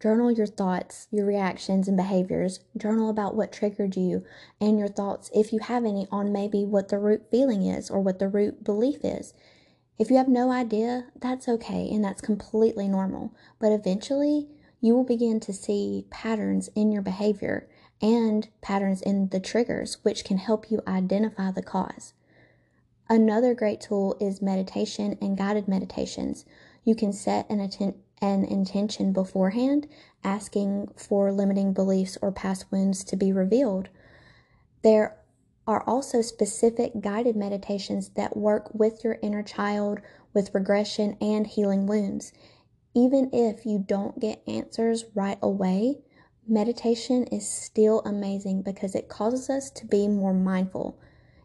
Journal 0.00 0.30
your 0.30 0.46
thoughts, 0.46 1.08
your 1.10 1.26
reactions, 1.26 1.88
and 1.88 1.96
behaviors. 1.96 2.60
Journal 2.76 3.10
about 3.10 3.34
what 3.34 3.50
triggered 3.50 3.96
you 3.96 4.24
and 4.60 4.78
your 4.78 4.86
thoughts, 4.86 5.28
if 5.34 5.52
you 5.52 5.58
have 5.58 5.84
any, 5.84 6.06
on 6.12 6.32
maybe 6.32 6.64
what 6.64 6.88
the 6.88 7.00
root 7.00 7.32
feeling 7.32 7.66
is 7.66 7.90
or 7.90 8.00
what 8.00 8.20
the 8.20 8.28
root 8.28 8.62
belief 8.62 8.98
is. 9.02 9.34
If 9.98 10.08
you 10.08 10.18
have 10.18 10.28
no 10.28 10.52
idea, 10.52 11.06
that's 11.20 11.48
okay 11.48 11.88
and 11.90 12.04
that's 12.04 12.20
completely 12.20 12.86
normal. 12.86 13.34
But 13.58 13.72
eventually, 13.72 14.50
you 14.80 14.94
will 14.94 15.04
begin 15.04 15.40
to 15.40 15.52
see 15.52 16.06
patterns 16.10 16.68
in 16.76 16.92
your 16.92 17.02
behavior 17.02 17.68
and 18.00 18.48
patterns 18.60 19.02
in 19.02 19.30
the 19.30 19.40
triggers, 19.40 19.98
which 20.04 20.24
can 20.24 20.38
help 20.38 20.70
you 20.70 20.80
identify 20.86 21.50
the 21.50 21.62
cause. 21.62 22.14
Another 23.12 23.52
great 23.52 23.78
tool 23.78 24.16
is 24.22 24.40
meditation 24.40 25.18
and 25.20 25.36
guided 25.36 25.68
meditations. 25.68 26.46
You 26.82 26.94
can 26.94 27.12
set 27.12 27.44
an, 27.50 27.60
atten- 27.60 28.00
an 28.22 28.46
intention 28.46 29.12
beforehand, 29.12 29.86
asking 30.24 30.88
for 30.96 31.30
limiting 31.30 31.74
beliefs 31.74 32.16
or 32.22 32.32
past 32.32 32.64
wounds 32.72 33.04
to 33.04 33.16
be 33.16 33.30
revealed. 33.30 33.90
There 34.82 35.18
are 35.66 35.84
also 35.86 36.22
specific 36.22 37.02
guided 37.02 37.36
meditations 37.36 38.08
that 38.16 38.34
work 38.34 38.72
with 38.72 39.04
your 39.04 39.18
inner 39.22 39.42
child 39.42 40.00
with 40.32 40.54
regression 40.54 41.18
and 41.20 41.46
healing 41.46 41.86
wounds. 41.86 42.32
Even 42.94 43.28
if 43.30 43.66
you 43.66 43.78
don't 43.78 44.20
get 44.20 44.42
answers 44.48 45.04
right 45.14 45.38
away, 45.42 45.98
meditation 46.48 47.24
is 47.24 47.46
still 47.46 48.00
amazing 48.06 48.62
because 48.62 48.94
it 48.94 49.10
causes 49.10 49.50
us 49.50 49.68
to 49.68 49.84
be 49.84 50.08
more 50.08 50.32
mindful. 50.32 50.98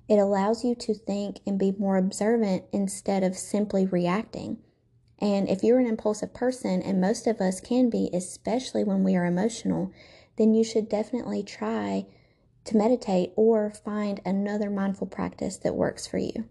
It 0.07 0.17
allows 0.17 0.63
you 0.63 0.73
to 0.75 0.93
think 0.93 1.41
and 1.45 1.59
be 1.59 1.73
more 1.77 1.97
observant 1.97 2.63
instead 2.71 3.23
of 3.23 3.37
simply 3.37 3.85
reacting. 3.85 4.57
And 5.19 5.49
if 5.49 5.63
you're 5.63 5.79
an 5.79 5.87
impulsive 5.87 6.33
person, 6.33 6.81
and 6.81 7.01
most 7.01 7.27
of 7.27 7.41
us 7.41 7.59
can 7.59 7.89
be, 7.89 8.09
especially 8.13 8.83
when 8.83 9.03
we 9.03 9.15
are 9.15 9.25
emotional, 9.25 9.91
then 10.37 10.53
you 10.53 10.63
should 10.63 10.87
definitely 10.87 11.43
try 11.43 12.05
to 12.65 12.77
meditate 12.77 13.31
or 13.35 13.71
find 13.71 14.21
another 14.25 14.69
mindful 14.69 15.07
practice 15.07 15.57
that 15.57 15.75
works 15.75 16.05
for 16.05 16.19
you. 16.19 16.47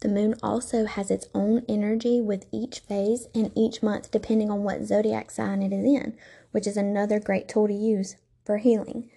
The 0.00 0.08
moon 0.08 0.34
also 0.42 0.86
has 0.86 1.10
its 1.10 1.28
own 1.34 1.62
energy 1.68 2.22
with 2.22 2.46
each 2.50 2.80
phase 2.80 3.28
and 3.34 3.52
each 3.54 3.82
month, 3.82 4.10
depending 4.10 4.50
on 4.50 4.62
what 4.62 4.84
zodiac 4.84 5.30
sign 5.30 5.62
it 5.62 5.74
is 5.74 5.84
in, 5.84 6.16
which 6.52 6.66
is 6.66 6.78
another 6.78 7.20
great 7.20 7.48
tool 7.48 7.68
to 7.68 7.74
use 7.74 8.16
for 8.44 8.56
healing. 8.56 9.10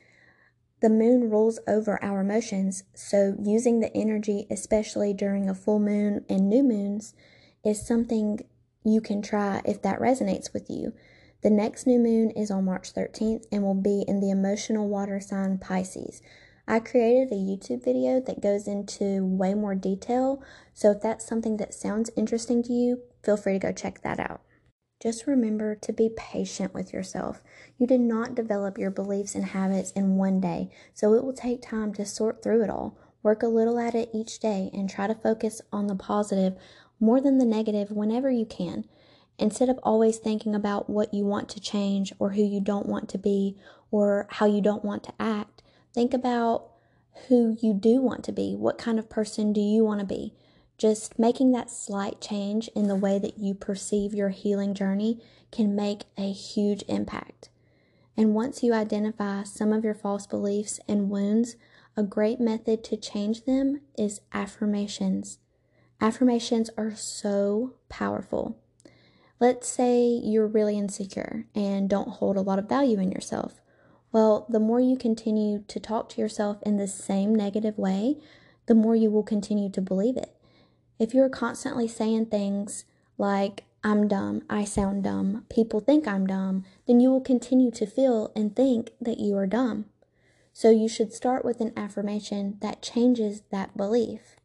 The 0.84 0.90
moon 0.90 1.30
rules 1.30 1.60
over 1.66 1.98
our 2.04 2.20
emotions, 2.20 2.84
so 2.94 3.38
using 3.42 3.80
the 3.80 3.96
energy, 3.96 4.48
especially 4.52 5.14
during 5.14 5.50
a 5.50 5.56
full 5.56 5.80
moon 5.80 6.26
and 6.28 6.50
new 6.50 6.62
moons, 6.62 7.14
is 7.64 7.88
something 7.88 8.42
you 8.84 9.00
can 9.00 9.22
try 9.22 9.62
if 9.64 9.82
that 9.84 10.02
resonates 10.02 10.52
with 10.52 10.70
you. 10.70 10.92
The 11.42 11.50
next 11.50 11.88
new 11.88 12.00
moon 12.00 12.32
is 12.32 12.52
on 12.52 12.66
March 12.66 12.94
13th 12.94 13.46
and 13.50 13.64
will 13.64 13.76
be 13.76 14.04
in 14.10 14.20
the 14.20 14.30
emotional 14.30 14.90
water 14.90 15.22
sign 15.22 15.58
Pisces. 15.58 16.22
I 16.68 16.82
created 16.82 17.32
a 17.32 17.36
YouTube 17.36 17.86
video 17.86 18.20
that 18.20 18.42
goes 18.42 18.68
into 18.68 19.26
way 19.26 19.54
more 19.54 19.76
detail, 19.76 20.44
so 20.74 20.92
if 20.92 21.02
that's 21.02 21.26
something 21.26 21.56
that 21.58 21.74
sounds 21.74 22.10
interesting 22.18 22.62
to 22.64 22.74
you, 22.74 23.04
feel 23.24 23.38
free 23.38 23.54
to 23.54 23.60
go 23.60 23.72
check 23.72 24.02
that 24.02 24.20
out. 24.20 24.42
Just 25.04 25.28
remember 25.28 25.76
to 25.76 25.92
be 25.92 26.10
patient 26.16 26.74
with 26.74 26.94
yourself. 26.94 27.44
You 27.78 27.86
did 27.86 28.00
not 28.00 28.36
develop 28.36 28.78
your 28.78 28.90
beliefs 28.90 29.36
and 29.36 29.44
habits 29.44 29.92
in 29.92 30.16
one 30.16 30.40
day, 30.40 30.70
so 30.94 31.14
it 31.14 31.26
will 31.26 31.34
take 31.34 31.62
time 31.62 31.94
to 31.96 32.06
sort 32.06 32.42
through 32.42 32.64
it 32.64 32.70
all. 32.70 32.98
Work 33.22 33.44
a 33.44 33.48
little 33.48 33.78
at 33.80 33.96
it 33.96 34.12
each 34.14 34.40
day 34.40 34.70
and 34.74 34.90
try 34.90 35.08
to 35.08 35.14
focus 35.14 35.62
on 35.74 35.88
the 35.88 35.96
positive 35.96 36.56
more 37.02 37.20
than 37.20 37.38
the 37.38 37.46
negative 37.46 37.92
whenever 37.92 38.32
you 38.32 38.46
can. 38.46 38.86
Instead 39.38 39.68
of 39.68 39.78
always 39.84 40.20
thinking 40.20 40.56
about 40.56 40.90
what 40.90 41.14
you 41.14 41.26
want 41.26 41.50
to 41.50 41.60
change 41.60 42.14
or 42.18 42.30
who 42.30 42.42
you 42.42 42.62
don't 42.62 42.86
want 42.86 43.10
to 43.10 43.18
be 43.18 43.58
or 43.92 44.26
how 44.30 44.46
you 44.46 44.62
don't 44.62 44.86
want 44.86 45.04
to 45.04 45.14
act, 45.20 45.62
think 45.94 46.14
about 46.14 46.70
who 47.28 47.58
you 47.62 47.74
do 47.74 48.02
want 48.02 48.24
to 48.24 48.32
be. 48.32 48.56
What 48.56 48.78
kind 48.78 48.98
of 48.98 49.10
person 49.10 49.52
do 49.52 49.60
you 49.60 49.84
want 49.84 50.00
to 50.00 50.06
be? 50.06 50.34
Just 50.84 51.18
making 51.18 51.54
that 51.54 51.70
slight 51.70 52.20
change 52.20 52.68
in 52.76 52.90
the 52.90 52.96
way 52.98 53.18
that 53.18 53.38
you 53.38 53.54
perceive 53.54 54.14
your 54.14 54.32
healing 54.32 54.74
journey 54.74 55.24
can 55.50 55.78
make 55.78 56.04
a 56.18 56.30
huge 56.30 56.84
impact. 56.90 57.48
And 58.18 58.36
once 58.36 58.64
you 58.64 58.74
identify 58.74 59.44
some 59.44 59.72
of 59.72 59.86
your 59.86 59.94
false 59.94 60.28
beliefs 60.28 60.82
and 60.86 61.10
wounds, 61.10 61.56
a 61.96 62.04
great 62.04 62.42
method 62.42 62.84
to 62.84 62.98
change 62.98 63.46
them 63.46 63.80
is 63.98 64.20
affirmations. 64.34 65.40
Affirmations 66.02 66.70
are 66.78 66.94
so 66.94 67.76
powerful. 67.88 68.58
Let's 69.40 69.70
say 69.70 70.04
you're 70.04 70.48
really 70.48 70.78
insecure 70.78 71.46
and 71.56 71.90
don't 71.90 72.10
hold 72.10 72.36
a 72.36 72.42
lot 72.42 72.60
of 72.60 72.68
value 72.68 73.00
in 73.00 73.10
yourself. 73.10 73.62
Well, 74.12 74.46
the 74.50 74.60
more 74.60 74.82
you 74.82 74.98
continue 74.98 75.64
to 75.66 75.80
talk 75.80 76.10
to 76.10 76.20
yourself 76.20 76.62
in 76.64 76.76
the 76.76 76.90
same 76.90 77.34
negative 77.34 77.78
way, 77.78 78.18
the 78.66 78.76
more 78.76 78.98
you 78.98 79.10
will 79.10 79.24
continue 79.24 79.70
to 79.70 79.82
believe 79.82 80.18
it. 80.18 80.36
If 81.00 81.14
you're 81.14 81.30
constantly 81.30 81.88
saying 81.88 82.28
things 82.28 82.86
like, 83.18 83.66
I'm 83.84 84.08
dumb, 84.08 84.44
I 84.50 84.64
sound 84.64 85.04
dumb, 85.04 85.46
people 85.50 85.82
think 85.82 86.08
I'm 86.08 86.26
dumb, 86.26 86.64
then 86.88 87.00
you 87.00 87.10
will 87.10 87.22
continue 87.22 87.72
to 87.72 87.86
feel 87.86 88.32
and 88.36 88.56
think 88.56 88.92
that 89.02 89.20
you 89.20 89.36
are 89.36 89.48
dumb. 89.48 89.86
So 90.54 90.70
you 90.70 90.88
should 90.88 91.12
start 91.12 91.44
with 91.44 91.60
an 91.60 91.74
affirmation 91.76 92.58
that 92.62 92.82
changes 92.82 93.42
that 93.52 93.76
belief. 93.76 94.38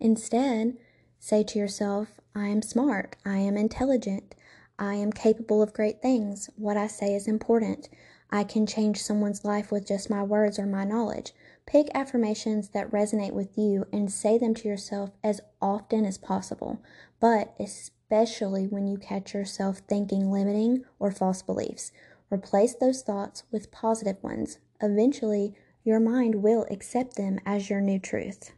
Instead, 0.00 0.78
say 1.18 1.44
to 1.44 1.58
yourself, 1.58 2.20
I 2.34 2.48
am 2.48 2.62
smart, 2.62 3.16
I 3.24 3.36
am 3.36 3.56
intelligent, 3.56 4.34
I 4.78 4.94
am 4.94 5.12
capable 5.12 5.62
of 5.62 5.72
great 5.72 6.02
things, 6.02 6.50
what 6.56 6.76
I 6.76 6.88
say 6.88 7.14
is 7.14 7.28
important, 7.28 7.88
I 8.34 8.42
can 8.42 8.66
change 8.66 9.00
someone's 9.00 9.44
life 9.44 9.70
with 9.70 9.86
just 9.86 10.10
my 10.10 10.20
words 10.24 10.58
or 10.58 10.66
my 10.66 10.82
knowledge. 10.82 11.32
Pick 11.66 11.86
affirmations 11.94 12.70
that 12.70 12.90
resonate 12.90 13.30
with 13.30 13.56
you 13.56 13.86
and 13.92 14.10
say 14.10 14.38
them 14.38 14.54
to 14.54 14.66
yourself 14.66 15.10
as 15.22 15.40
often 15.62 16.04
as 16.04 16.18
possible, 16.18 16.82
but 17.20 17.54
especially 17.60 18.66
when 18.66 18.88
you 18.88 18.98
catch 18.98 19.34
yourself 19.34 19.82
thinking 19.86 20.32
limiting 20.32 20.84
or 20.98 21.12
false 21.12 21.42
beliefs. 21.42 21.92
Replace 22.28 22.74
those 22.74 23.02
thoughts 23.02 23.44
with 23.52 23.70
positive 23.70 24.20
ones. 24.20 24.58
Eventually, 24.82 25.54
your 25.84 26.00
mind 26.00 26.42
will 26.42 26.66
accept 26.72 27.14
them 27.14 27.38
as 27.46 27.70
your 27.70 27.80
new 27.80 28.00
truth. 28.00 28.50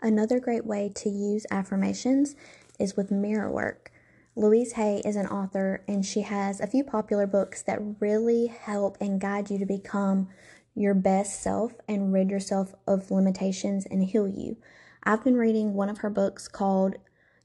Another 0.00 0.38
great 0.38 0.66
way 0.66 0.88
to 0.94 1.08
use 1.08 1.46
affirmations 1.50 2.36
is 2.78 2.96
with 2.96 3.10
mirror 3.10 3.50
work. 3.50 3.90
Louise 4.36 4.72
Hay 4.72 5.00
is 5.04 5.14
an 5.14 5.28
author 5.28 5.84
and 5.86 6.04
she 6.04 6.22
has 6.22 6.60
a 6.60 6.66
few 6.66 6.82
popular 6.82 7.26
books 7.26 7.62
that 7.62 7.78
really 8.00 8.46
help 8.46 8.96
and 9.00 9.20
guide 9.20 9.48
you 9.48 9.58
to 9.58 9.66
become 9.66 10.28
your 10.74 10.92
best 10.94 11.40
self 11.40 11.72
and 11.86 12.12
rid 12.12 12.30
yourself 12.30 12.74
of 12.86 13.12
limitations 13.12 13.86
and 13.86 14.02
heal 14.02 14.26
you. 14.26 14.56
I've 15.04 15.22
been 15.22 15.36
reading 15.36 15.74
one 15.74 15.88
of 15.88 15.98
her 15.98 16.10
books 16.10 16.48
called 16.48 16.96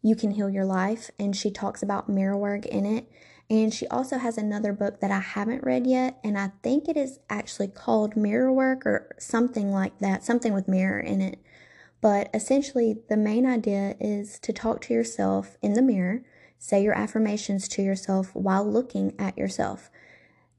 You 0.02 0.16
Can 0.16 0.32
Heal 0.32 0.50
Your 0.50 0.66
Life, 0.66 1.12
and 1.20 1.36
she 1.36 1.52
talks 1.52 1.84
about 1.84 2.10
mirror 2.10 2.38
work 2.38 2.66
in 2.66 2.88
it. 2.88 3.06
And 3.52 3.72
she 3.74 3.88
also 3.88 4.18
has 4.18 4.38
another 4.38 4.74
book 4.74 5.00
that 5.02 5.12
I 5.12 5.20
haven't 5.20 5.64
read 5.64 5.86
yet, 5.86 6.20
and 6.24 6.38
I 6.38 6.52
think 6.64 6.88
it 6.88 6.98
is 6.98 7.20
actually 7.30 7.68
called 7.68 8.16
Mirror 8.16 8.54
Work 8.54 8.86
or 8.86 9.16
something 9.20 9.72
like 9.72 10.00
that, 10.00 10.24
something 10.24 10.54
with 10.54 10.68
mirror 10.68 11.00
in 11.00 11.22
it. 11.22 11.40
But 12.02 12.30
essentially, 12.34 12.98
the 13.10 13.18
main 13.18 13.46
idea 13.46 13.96
is 14.00 14.40
to 14.40 14.54
talk 14.54 14.82
to 14.82 14.94
yourself 14.94 15.58
in 15.62 15.74
the 15.74 15.82
mirror, 15.82 16.24
say 16.60 16.84
your 16.84 16.96
affirmations 16.96 17.68
to 17.70 17.82
yourself 17.82 18.36
while 18.36 18.70
looking 18.70 19.16
at 19.18 19.38
yourself. 19.38 19.90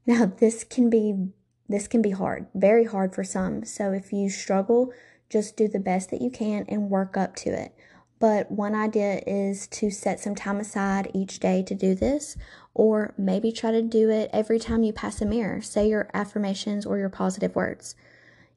Now, 0.05 0.25
this 0.25 0.63
can 0.65 0.89
be 0.89 1.29
this 1.69 1.87
can 1.87 2.01
be 2.01 2.11
hard, 2.11 2.47
very 2.53 2.83
hard 2.83 3.15
for 3.15 3.23
some. 3.23 3.63
So 3.63 3.93
if 3.93 4.11
you 4.11 4.29
struggle, 4.29 4.91
just 5.29 5.55
do 5.55 5.69
the 5.69 5.79
best 5.79 6.09
that 6.09 6.21
you 6.21 6.29
can 6.29 6.65
and 6.67 6.89
work 6.89 7.15
up 7.15 7.33
to 7.37 7.49
it. 7.49 7.73
But 8.19 8.51
one 8.51 8.75
idea 8.75 9.21
is 9.25 9.67
to 9.67 9.89
set 9.89 10.19
some 10.19 10.35
time 10.35 10.59
aside 10.59 11.09
each 11.13 11.39
day 11.39 11.63
to 11.63 11.73
do 11.73 11.95
this, 11.95 12.35
or 12.73 13.13
maybe 13.17 13.51
try 13.51 13.71
to 13.71 13.81
do 13.81 14.09
it 14.09 14.29
every 14.33 14.59
time 14.59 14.83
you 14.83 14.91
pass 14.91 15.21
a 15.21 15.25
mirror. 15.25 15.61
Say 15.61 15.87
your 15.87 16.09
affirmations 16.13 16.85
or 16.85 16.97
your 16.97 17.09
positive 17.09 17.55
words. 17.55 17.95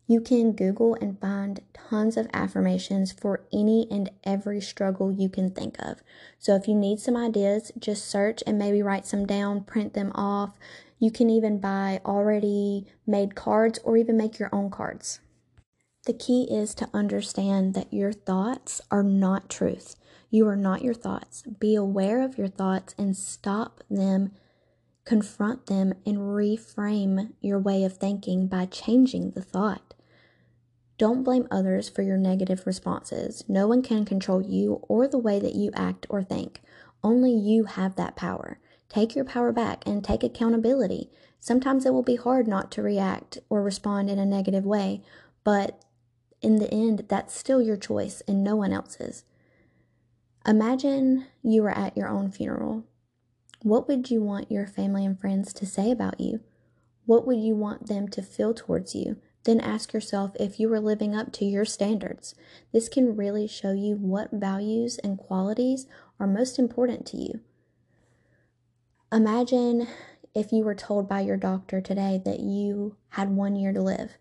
You 0.07 0.21
can 0.21 0.53
Google 0.53 0.95
and 1.01 1.19
find 1.19 1.61
tons 1.73 2.19
of 2.19 2.29
affirmations 2.35 3.11
for 3.11 3.47
any 3.53 3.87
and 3.90 4.11
every 4.23 4.61
struggle 4.61 5.11
you 5.11 5.31
can 5.31 5.51
think 5.51 5.77
of. 5.79 6.03
So 6.38 6.55
if 6.55 6.69
you 6.69 6.75
need 6.75 7.01
some 7.01 7.17
ideas, 7.17 7.73
just 7.79 8.07
search 8.07 8.43
and 8.47 8.59
maybe 8.59 8.83
write 8.83 9.07
some 9.07 9.27
down, 9.27 9.64
print 9.64 9.95
them 9.95 10.12
off. 10.14 10.59
You 10.99 11.11
can 11.11 11.31
even 11.31 11.59
buy 11.59 12.03
already 12.05 12.87
made 13.07 13.35
cards 13.35 13.79
or 13.83 13.97
even 13.97 14.19
make 14.19 14.38
your 14.38 14.51
own 14.53 14.71
cards. 14.71 15.21
The 16.05 16.12
key 16.12 16.49
is 16.51 16.75
to 16.75 16.90
understand 16.93 17.73
that 17.73 17.93
your 17.93 18.12
thoughts 18.12 18.83
are 18.90 19.03
not 19.03 19.49
truth. 19.49 19.97
You 20.31 20.47
are 20.49 20.57
not 20.57 20.83
your 20.83 20.93
thoughts. 20.93 21.43
Be 21.43 21.75
aware 21.75 22.23
of 22.23 22.37
your 22.37 22.49
thoughts 22.49 22.95
and 22.99 23.17
stop 23.17 23.83
them 23.88 24.33
confront 25.05 25.67
them 25.67 25.95
and 26.07 26.19
reframe 26.19 27.33
your 27.40 27.59
way 27.59 27.85
of 27.85 27.97
thinking 27.97 28.47
by 28.47 28.67
changing 28.67 29.31
the 29.33 29.43
thought. 29.43 29.93
Don't 30.96 31.24
blame 31.24 31.48
others 31.50 31.88
for 31.88 32.02
your 32.02 32.16
negative 32.16 32.66
responses. 32.66 33.44
No 33.48 33.66
one 33.66 33.83
can 33.83 34.04
control 34.04 34.40
you 34.40 34.80
or 34.88 35.09
the 35.09 35.18
way 35.18 35.40
that 35.40 35.54
you 35.54 35.70
act 35.74 36.07
or 36.09 36.22
think. 36.22 36.61
Only 37.02 37.33
you 37.33 37.64
have 37.64 37.96
that 37.96 38.16
power. 38.16 38.59
Take 38.88 39.16
your 39.16 39.24
power 39.24 39.52
back 39.52 39.83
and 39.87 40.04
take 40.04 40.22
accountability. 40.22 41.11
Sometimes 41.40 41.85
it 41.85 41.92
will 41.92 42.04
be 42.04 42.16
hard 42.16 42.46
not 42.46 42.70
to 42.72 42.83
react 42.83 43.38
or 43.48 43.62
respond 43.62 44.09
in 44.09 44.18
a 44.18 44.24
negative 44.24 44.64
way, 44.64 45.02
but 45.42 45.85
in 46.40 46.57
the 46.57 46.72
end, 46.72 47.07
that's 47.09 47.35
still 47.35 47.61
your 47.61 47.76
choice 47.76 48.22
and 48.28 48.44
no 48.44 48.54
one 48.54 48.72
else's. 48.72 49.24
Imagine 50.46 51.26
you 51.42 51.62
were 51.62 51.76
at 51.76 51.96
your 51.96 52.09
own 52.09 52.30
funeral. 52.30 52.85
What 53.62 53.88
would 53.88 54.11
you 54.11 54.22
want 54.22 54.52
your 54.52 54.66
family 54.66 55.07
and 55.07 55.18
friends 55.18 55.54
to 55.54 55.66
say 55.66 55.90
about 55.90 56.20
you? 56.20 56.40
What 57.07 57.26
would 57.26 57.38
you 57.38 57.57
want 57.57 57.87
them 57.87 58.09
to 58.09 58.22
feel 58.22 58.52
towards 58.52 58.94
you? 58.94 59.16
Then 59.44 59.61
ask 59.61 59.92
yourself 59.92 60.33
if 60.40 60.59
you 60.59 60.72
are 60.72 60.80
living 60.80 61.14
up 61.14 61.33
to 61.35 61.44
your 61.44 61.64
standards. 61.64 62.35
This 62.72 62.88
can 62.88 63.16
really 63.16 63.46
show 63.46 63.72
you 63.72 63.96
what 63.96 64.30
values 64.33 64.98
and 65.04 65.18
qualities 65.18 65.87
are 66.18 66.26
most 66.26 66.59
important 66.59 67.07
to 67.07 67.18
you. 67.18 67.40
Imagine 69.12 69.87
if 70.35 70.50
you 70.50 70.64
were 70.64 70.74
told 70.74 71.09
by 71.09 71.20
your 71.20 71.37
doctor 71.37 71.80
today 71.80 72.20
that 72.24 72.40
you 72.40 72.96
had 73.11 73.30
one 73.30 73.54
year 73.54 73.72
to 73.72 73.80
live. 73.80 74.18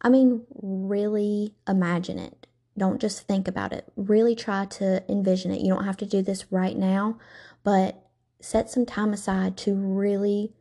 I 0.00 0.08
mean, 0.08 0.44
really 0.54 1.54
imagine 1.68 2.18
it. 2.18 2.46
Don't 2.78 3.00
just 3.00 3.26
think 3.26 3.48
about 3.48 3.72
it. 3.72 3.90
Really 3.96 4.34
try 4.34 4.66
to 4.66 5.02
envision 5.10 5.50
it. 5.50 5.60
You 5.60 5.72
don't 5.72 5.84
have 5.84 5.96
to 5.98 6.06
do 6.06 6.22
this 6.22 6.50
right 6.50 6.76
now, 6.76 7.18
but 7.62 8.06
set 8.40 8.70
some 8.70 8.84
time 8.84 9.12
aside 9.12 9.56
to 9.58 9.74
really, 9.74 10.52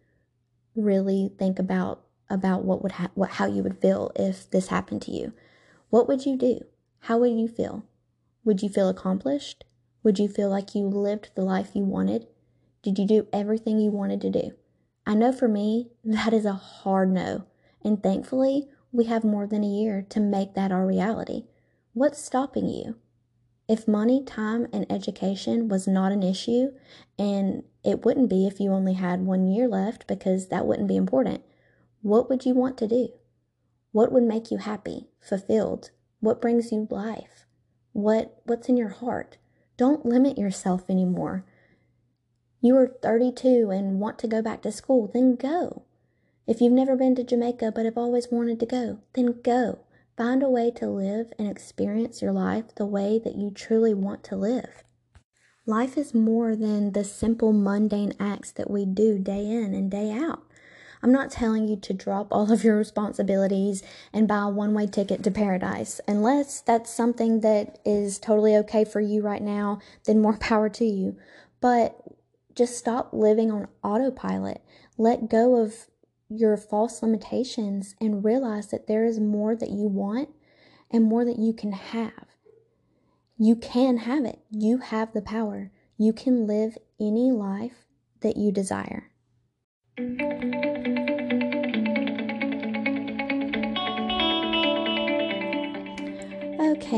really 0.76 1.32
think 1.38 1.60
about 1.60 2.05
about 2.30 2.64
what 2.64 2.82
would 2.82 2.94
ha- 2.94 3.12
what 3.14 3.32
how 3.32 3.46
you 3.46 3.64
would 3.64 3.80
feel 3.80 4.12
if 4.16 4.50
this 4.50 4.68
happened 4.68 5.02
to 5.04 5.12
you. 5.12 5.34
What 5.90 6.08
would 6.08 6.26
you 6.26 6.38
do? 6.38 6.62
How 7.02 7.18
would 7.20 7.32
you 7.32 7.48
feel? 7.48 7.86
Would 8.44 8.62
you 8.62 8.70
feel 8.70 8.90
accomplished? 8.90 9.64
Would 10.04 10.20
you 10.20 10.28
feel 10.28 10.50
like 10.50 10.76
you 10.76 10.88
lived 10.88 11.32
the 11.36 11.44
life 11.44 11.72
you 11.76 11.84
wanted? 11.84 12.28
Did 12.84 13.00
you 13.00 13.08
do 13.08 13.28
everything 13.34 13.80
you 13.80 13.92
wanted 13.92 14.22
to 14.22 14.30
do? 14.30 14.52
I 15.06 15.16
know 15.16 15.32
for 15.32 15.48
me, 15.48 15.90
that 16.04 16.34
is 16.34 16.46
a 16.46 16.54
hard 16.54 17.12
no. 17.12 17.46
And 17.84 18.02
thankfully, 18.02 18.68
we 18.92 19.06
have 19.06 19.24
more 19.24 19.46
than 19.48 19.64
a 19.64 19.68
year 19.68 20.06
to 20.10 20.20
make 20.20 20.54
that 20.54 20.72
our 20.72 20.86
reality. 20.86 21.46
What's 21.94 22.24
stopping 22.24 22.68
you? 22.68 22.96
If 23.68 23.88
money, 23.88 24.24
time, 24.24 24.68
and 24.72 24.86
education 24.92 25.68
was 25.68 25.88
not 25.88 26.12
an 26.12 26.22
issue, 26.22 26.72
and 27.18 27.64
it 27.84 28.06
wouldn't 28.06 28.30
be 28.30 28.46
if 28.46 28.60
you 28.60 28.72
only 28.72 28.94
had 28.94 29.26
one 29.26 29.48
year 29.48 29.68
left 29.68 30.06
because 30.06 30.50
that 30.50 30.68
wouldn't 30.68 30.88
be 30.88 30.96
important, 30.96 31.44
what 32.06 32.30
would 32.30 32.46
you 32.46 32.54
want 32.54 32.78
to 32.78 32.88
do? 32.88 33.10
What 33.92 34.12
would 34.12 34.22
make 34.22 34.52
you 34.52 34.60
happy, 34.60 35.08
fulfilled? 35.20 35.90
What 36.20 36.40
brings 36.40 36.72
you 36.72 36.88
life? 36.92 37.48
What 37.94 38.42
what's 38.44 38.70
in 38.70 38.78
your 38.78 38.90
heart? 38.90 39.38
Don't 39.76 40.06
limit 40.06 40.38
yourself 40.38 40.84
anymore. 40.88 41.46
You 42.62 42.78
are 42.78 42.96
32 43.02 43.72
and 43.72 44.00
want 44.00 44.20
to 44.20 44.28
go 44.28 44.44
back 44.44 44.62
to 44.62 44.72
school, 44.72 45.10
then 45.12 45.36
go. 45.36 45.82
If 46.46 46.62
you've 46.62 46.74
never 46.74 46.96
been 46.96 47.16
to 47.16 47.24
Jamaica 47.24 47.72
but 47.74 47.86
have 47.86 47.98
always 47.98 48.28
wanted 48.30 48.60
to 48.60 48.68
go, 48.68 49.00
then 49.14 49.42
go. 49.42 49.80
Find 50.16 50.44
a 50.44 50.50
way 50.50 50.70
to 50.76 50.88
live 50.88 51.34
and 51.40 51.50
experience 51.50 52.22
your 52.22 52.34
life 52.34 52.66
the 52.76 52.86
way 52.86 53.18
that 53.18 53.36
you 53.36 53.50
truly 53.50 53.96
want 53.96 54.24
to 54.26 54.36
live. 54.36 54.84
Life 55.66 55.98
is 55.98 56.14
more 56.14 56.56
than 56.56 56.92
the 56.92 57.04
simple 57.04 57.52
mundane 57.52 58.14
acts 58.20 58.52
that 58.52 58.70
we 58.70 58.86
do 58.86 59.18
day 59.18 59.44
in 59.48 59.74
and 59.74 59.90
day 59.90 60.12
out. 60.12 60.44
I'm 61.04 61.12
not 61.12 61.32
telling 61.32 61.68
you 61.68 61.76
to 61.78 61.94
drop 61.94 62.28
all 62.32 62.52
of 62.52 62.64
your 62.64 62.78
responsibilities 62.78 63.84
and 64.14 64.28
buy 64.28 64.44
a 64.44 64.50
one 64.50 64.74
way 64.74 64.88
ticket 64.88 65.24
to 65.24 65.32
paradise. 65.32 66.02
Unless 66.08 66.62
that's 66.62 66.90
something 66.90 67.42
that 67.42 67.80
is 67.86 68.20
totally 68.20 68.56
okay 68.58 68.86
for 68.86 69.02
you 69.02 69.22
right 69.22 69.42
now, 69.42 69.80
then 70.06 70.22
more 70.22 70.38
power 70.40 70.70
to 70.70 70.86
you. 70.86 71.18
But 71.62 71.96
just 72.56 72.78
stop 72.78 73.10
living 73.12 73.52
on 73.52 73.68
autopilot. 73.84 74.62
Let 74.98 75.30
go 75.30 75.62
of 75.62 75.88
your 76.30 76.58
false 76.58 77.02
limitations 77.04 77.96
and 78.00 78.24
realize 78.24 78.68
that 78.68 78.88
there 78.88 79.06
is 79.06 79.20
more 79.20 79.56
that 79.56 79.70
you 79.70 79.88
want 79.88 80.30
and 80.90 81.04
more 81.04 81.26
that 81.26 81.38
you 81.38 81.54
can 81.54 81.74
have. 81.74 82.26
You 83.38 83.56
can 83.56 83.98
have 83.98 84.24
it. 84.26 84.40
You 84.50 84.78
have 84.78 85.14
the 85.14 85.22
power. 85.22 85.72
You 85.98 86.14
can 86.14 86.48
live 86.48 86.78
any 87.00 87.32
life 87.32 87.86
that 88.22 88.38
you 88.38 88.52
desire. 88.52 89.12
Okay, 89.98 90.12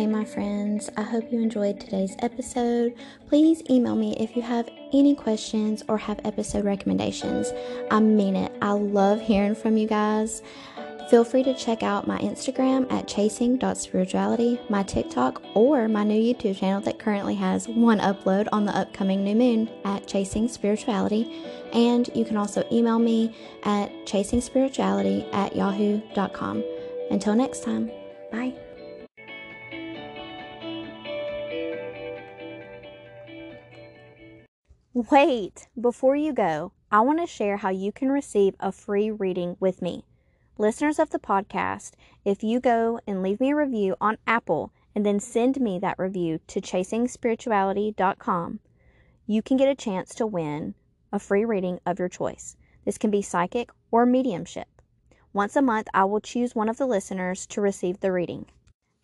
my 0.08 0.26
friends, 0.26 0.90
I 0.98 1.04
hope 1.04 1.32
you 1.32 1.40
enjoyed 1.40 1.80
today's 1.80 2.16
episode. 2.18 2.96
Please 3.28 3.62
email 3.70 3.96
me 3.96 4.18
if 4.18 4.36
you 4.36 4.42
have 4.42 4.68
any 4.94 5.14
questions 5.14 5.84
or 5.88 6.00
have 6.00 6.20
episode 6.26 6.66
recommendations. 6.66 7.54
I 7.92 8.00
mean 8.00 8.36
it. 8.36 8.52
I 8.64 8.72
love 8.72 9.22
hearing 9.22 9.54
from 9.54 9.78
you 9.78 9.88
guys. 9.88 10.42
Feel 11.10 11.24
free 11.24 11.44
to 11.44 11.54
check 11.54 11.84
out 11.84 12.06
my 12.06 12.18
Instagram 12.20 12.92
at 12.92 13.08
chasing.spirituality, 13.08 14.60
my 14.68 14.84
TikTok, 14.84 15.42
or 15.56 15.88
my 15.88 16.04
new 16.04 16.22
YouTube 16.22 16.58
channel 16.58 16.82
that 16.82 17.00
currently 17.00 17.36
has 17.36 17.66
one 17.70 18.00
upload 18.00 18.50
on 18.52 18.66
the 18.66 18.76
upcoming 18.76 19.24
new 19.24 19.36
moon 19.36 19.70
at 19.86 20.06
Chasing 20.06 20.50
Spirituality. 20.50 21.46
And 21.72 22.10
you 22.14 22.26
can 22.26 22.36
also 22.36 22.68
email 22.74 23.00
me 23.00 23.34
at 23.64 23.90
chasingspirituality 24.06 25.34
at 25.34 25.56
yahoo.com. 25.56 26.62
Until 27.10 27.36
next 27.36 27.64
time, 27.64 27.90
bye. 28.30 28.54
Wait, 34.94 35.68
before 35.80 36.18
you 36.18 36.34
go, 36.34 36.74
I 36.92 37.00
want 37.00 37.22
to 37.22 37.28
share 37.28 37.56
how 37.56 37.70
you 37.70 37.94
can 37.94 38.10
receive 38.10 38.56
a 38.60 38.74
free 38.74 39.10
reading 39.10 39.56
with 39.62 39.82
me. 39.82 40.07
Listeners 40.60 40.98
of 40.98 41.12
the 41.12 41.20
podcast, 41.20 41.92
if 42.26 42.44
you 42.44 42.60
go 42.60 43.00
and 43.06 43.22
leave 43.22 43.40
me 43.40 43.52
a 43.52 43.56
review 43.56 43.96
on 44.02 44.18
Apple 44.26 44.74
and 44.96 45.06
then 45.06 45.20
send 45.20 45.62
me 45.62 45.78
that 45.78 46.00
review 46.00 46.40
to 46.48 46.60
chasingspirituality.com, 46.60 48.60
you 49.28 49.44
can 49.44 49.58
get 49.58 49.70
a 49.70 49.76
chance 49.76 50.16
to 50.16 50.26
win 50.26 50.74
a 51.14 51.20
free 51.20 51.46
reading 51.46 51.80
of 51.86 52.00
your 52.00 52.10
choice. 52.10 52.58
This 52.86 52.98
can 52.98 53.12
be 53.12 53.22
psychic 53.22 53.70
or 53.92 54.08
mediumship. 54.08 54.68
Once 55.32 55.56
a 55.56 55.62
month, 55.62 55.90
I 55.94 56.06
will 56.06 56.22
choose 56.22 56.56
one 56.56 56.70
of 56.70 56.78
the 56.78 56.88
listeners 56.88 57.46
to 57.48 57.62
receive 57.62 58.00
the 58.00 58.12
reading. 58.12 58.48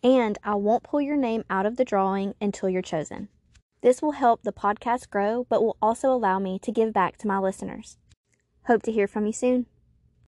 And 0.02 0.36
I 0.42 0.56
won't 0.56 0.82
pull 0.82 1.00
your 1.00 1.16
name 1.16 1.44
out 1.48 1.66
of 1.66 1.76
the 1.76 1.84
drawing 1.84 2.34
until 2.40 2.68
you're 2.68 2.82
chosen. 2.82 3.28
This 3.80 4.02
will 4.02 4.10
help 4.10 4.42
the 4.42 4.52
podcast 4.52 5.08
grow, 5.08 5.46
but 5.48 5.62
will 5.62 5.76
also 5.80 6.12
allow 6.12 6.40
me 6.40 6.58
to 6.58 6.72
give 6.72 6.92
back 6.92 7.16
to 7.18 7.28
my 7.28 7.38
listeners. 7.38 7.96
Hope 8.66 8.82
to 8.82 8.90
hear 8.90 9.06
from 9.06 9.26
you 9.26 9.32
soon. 9.32 9.66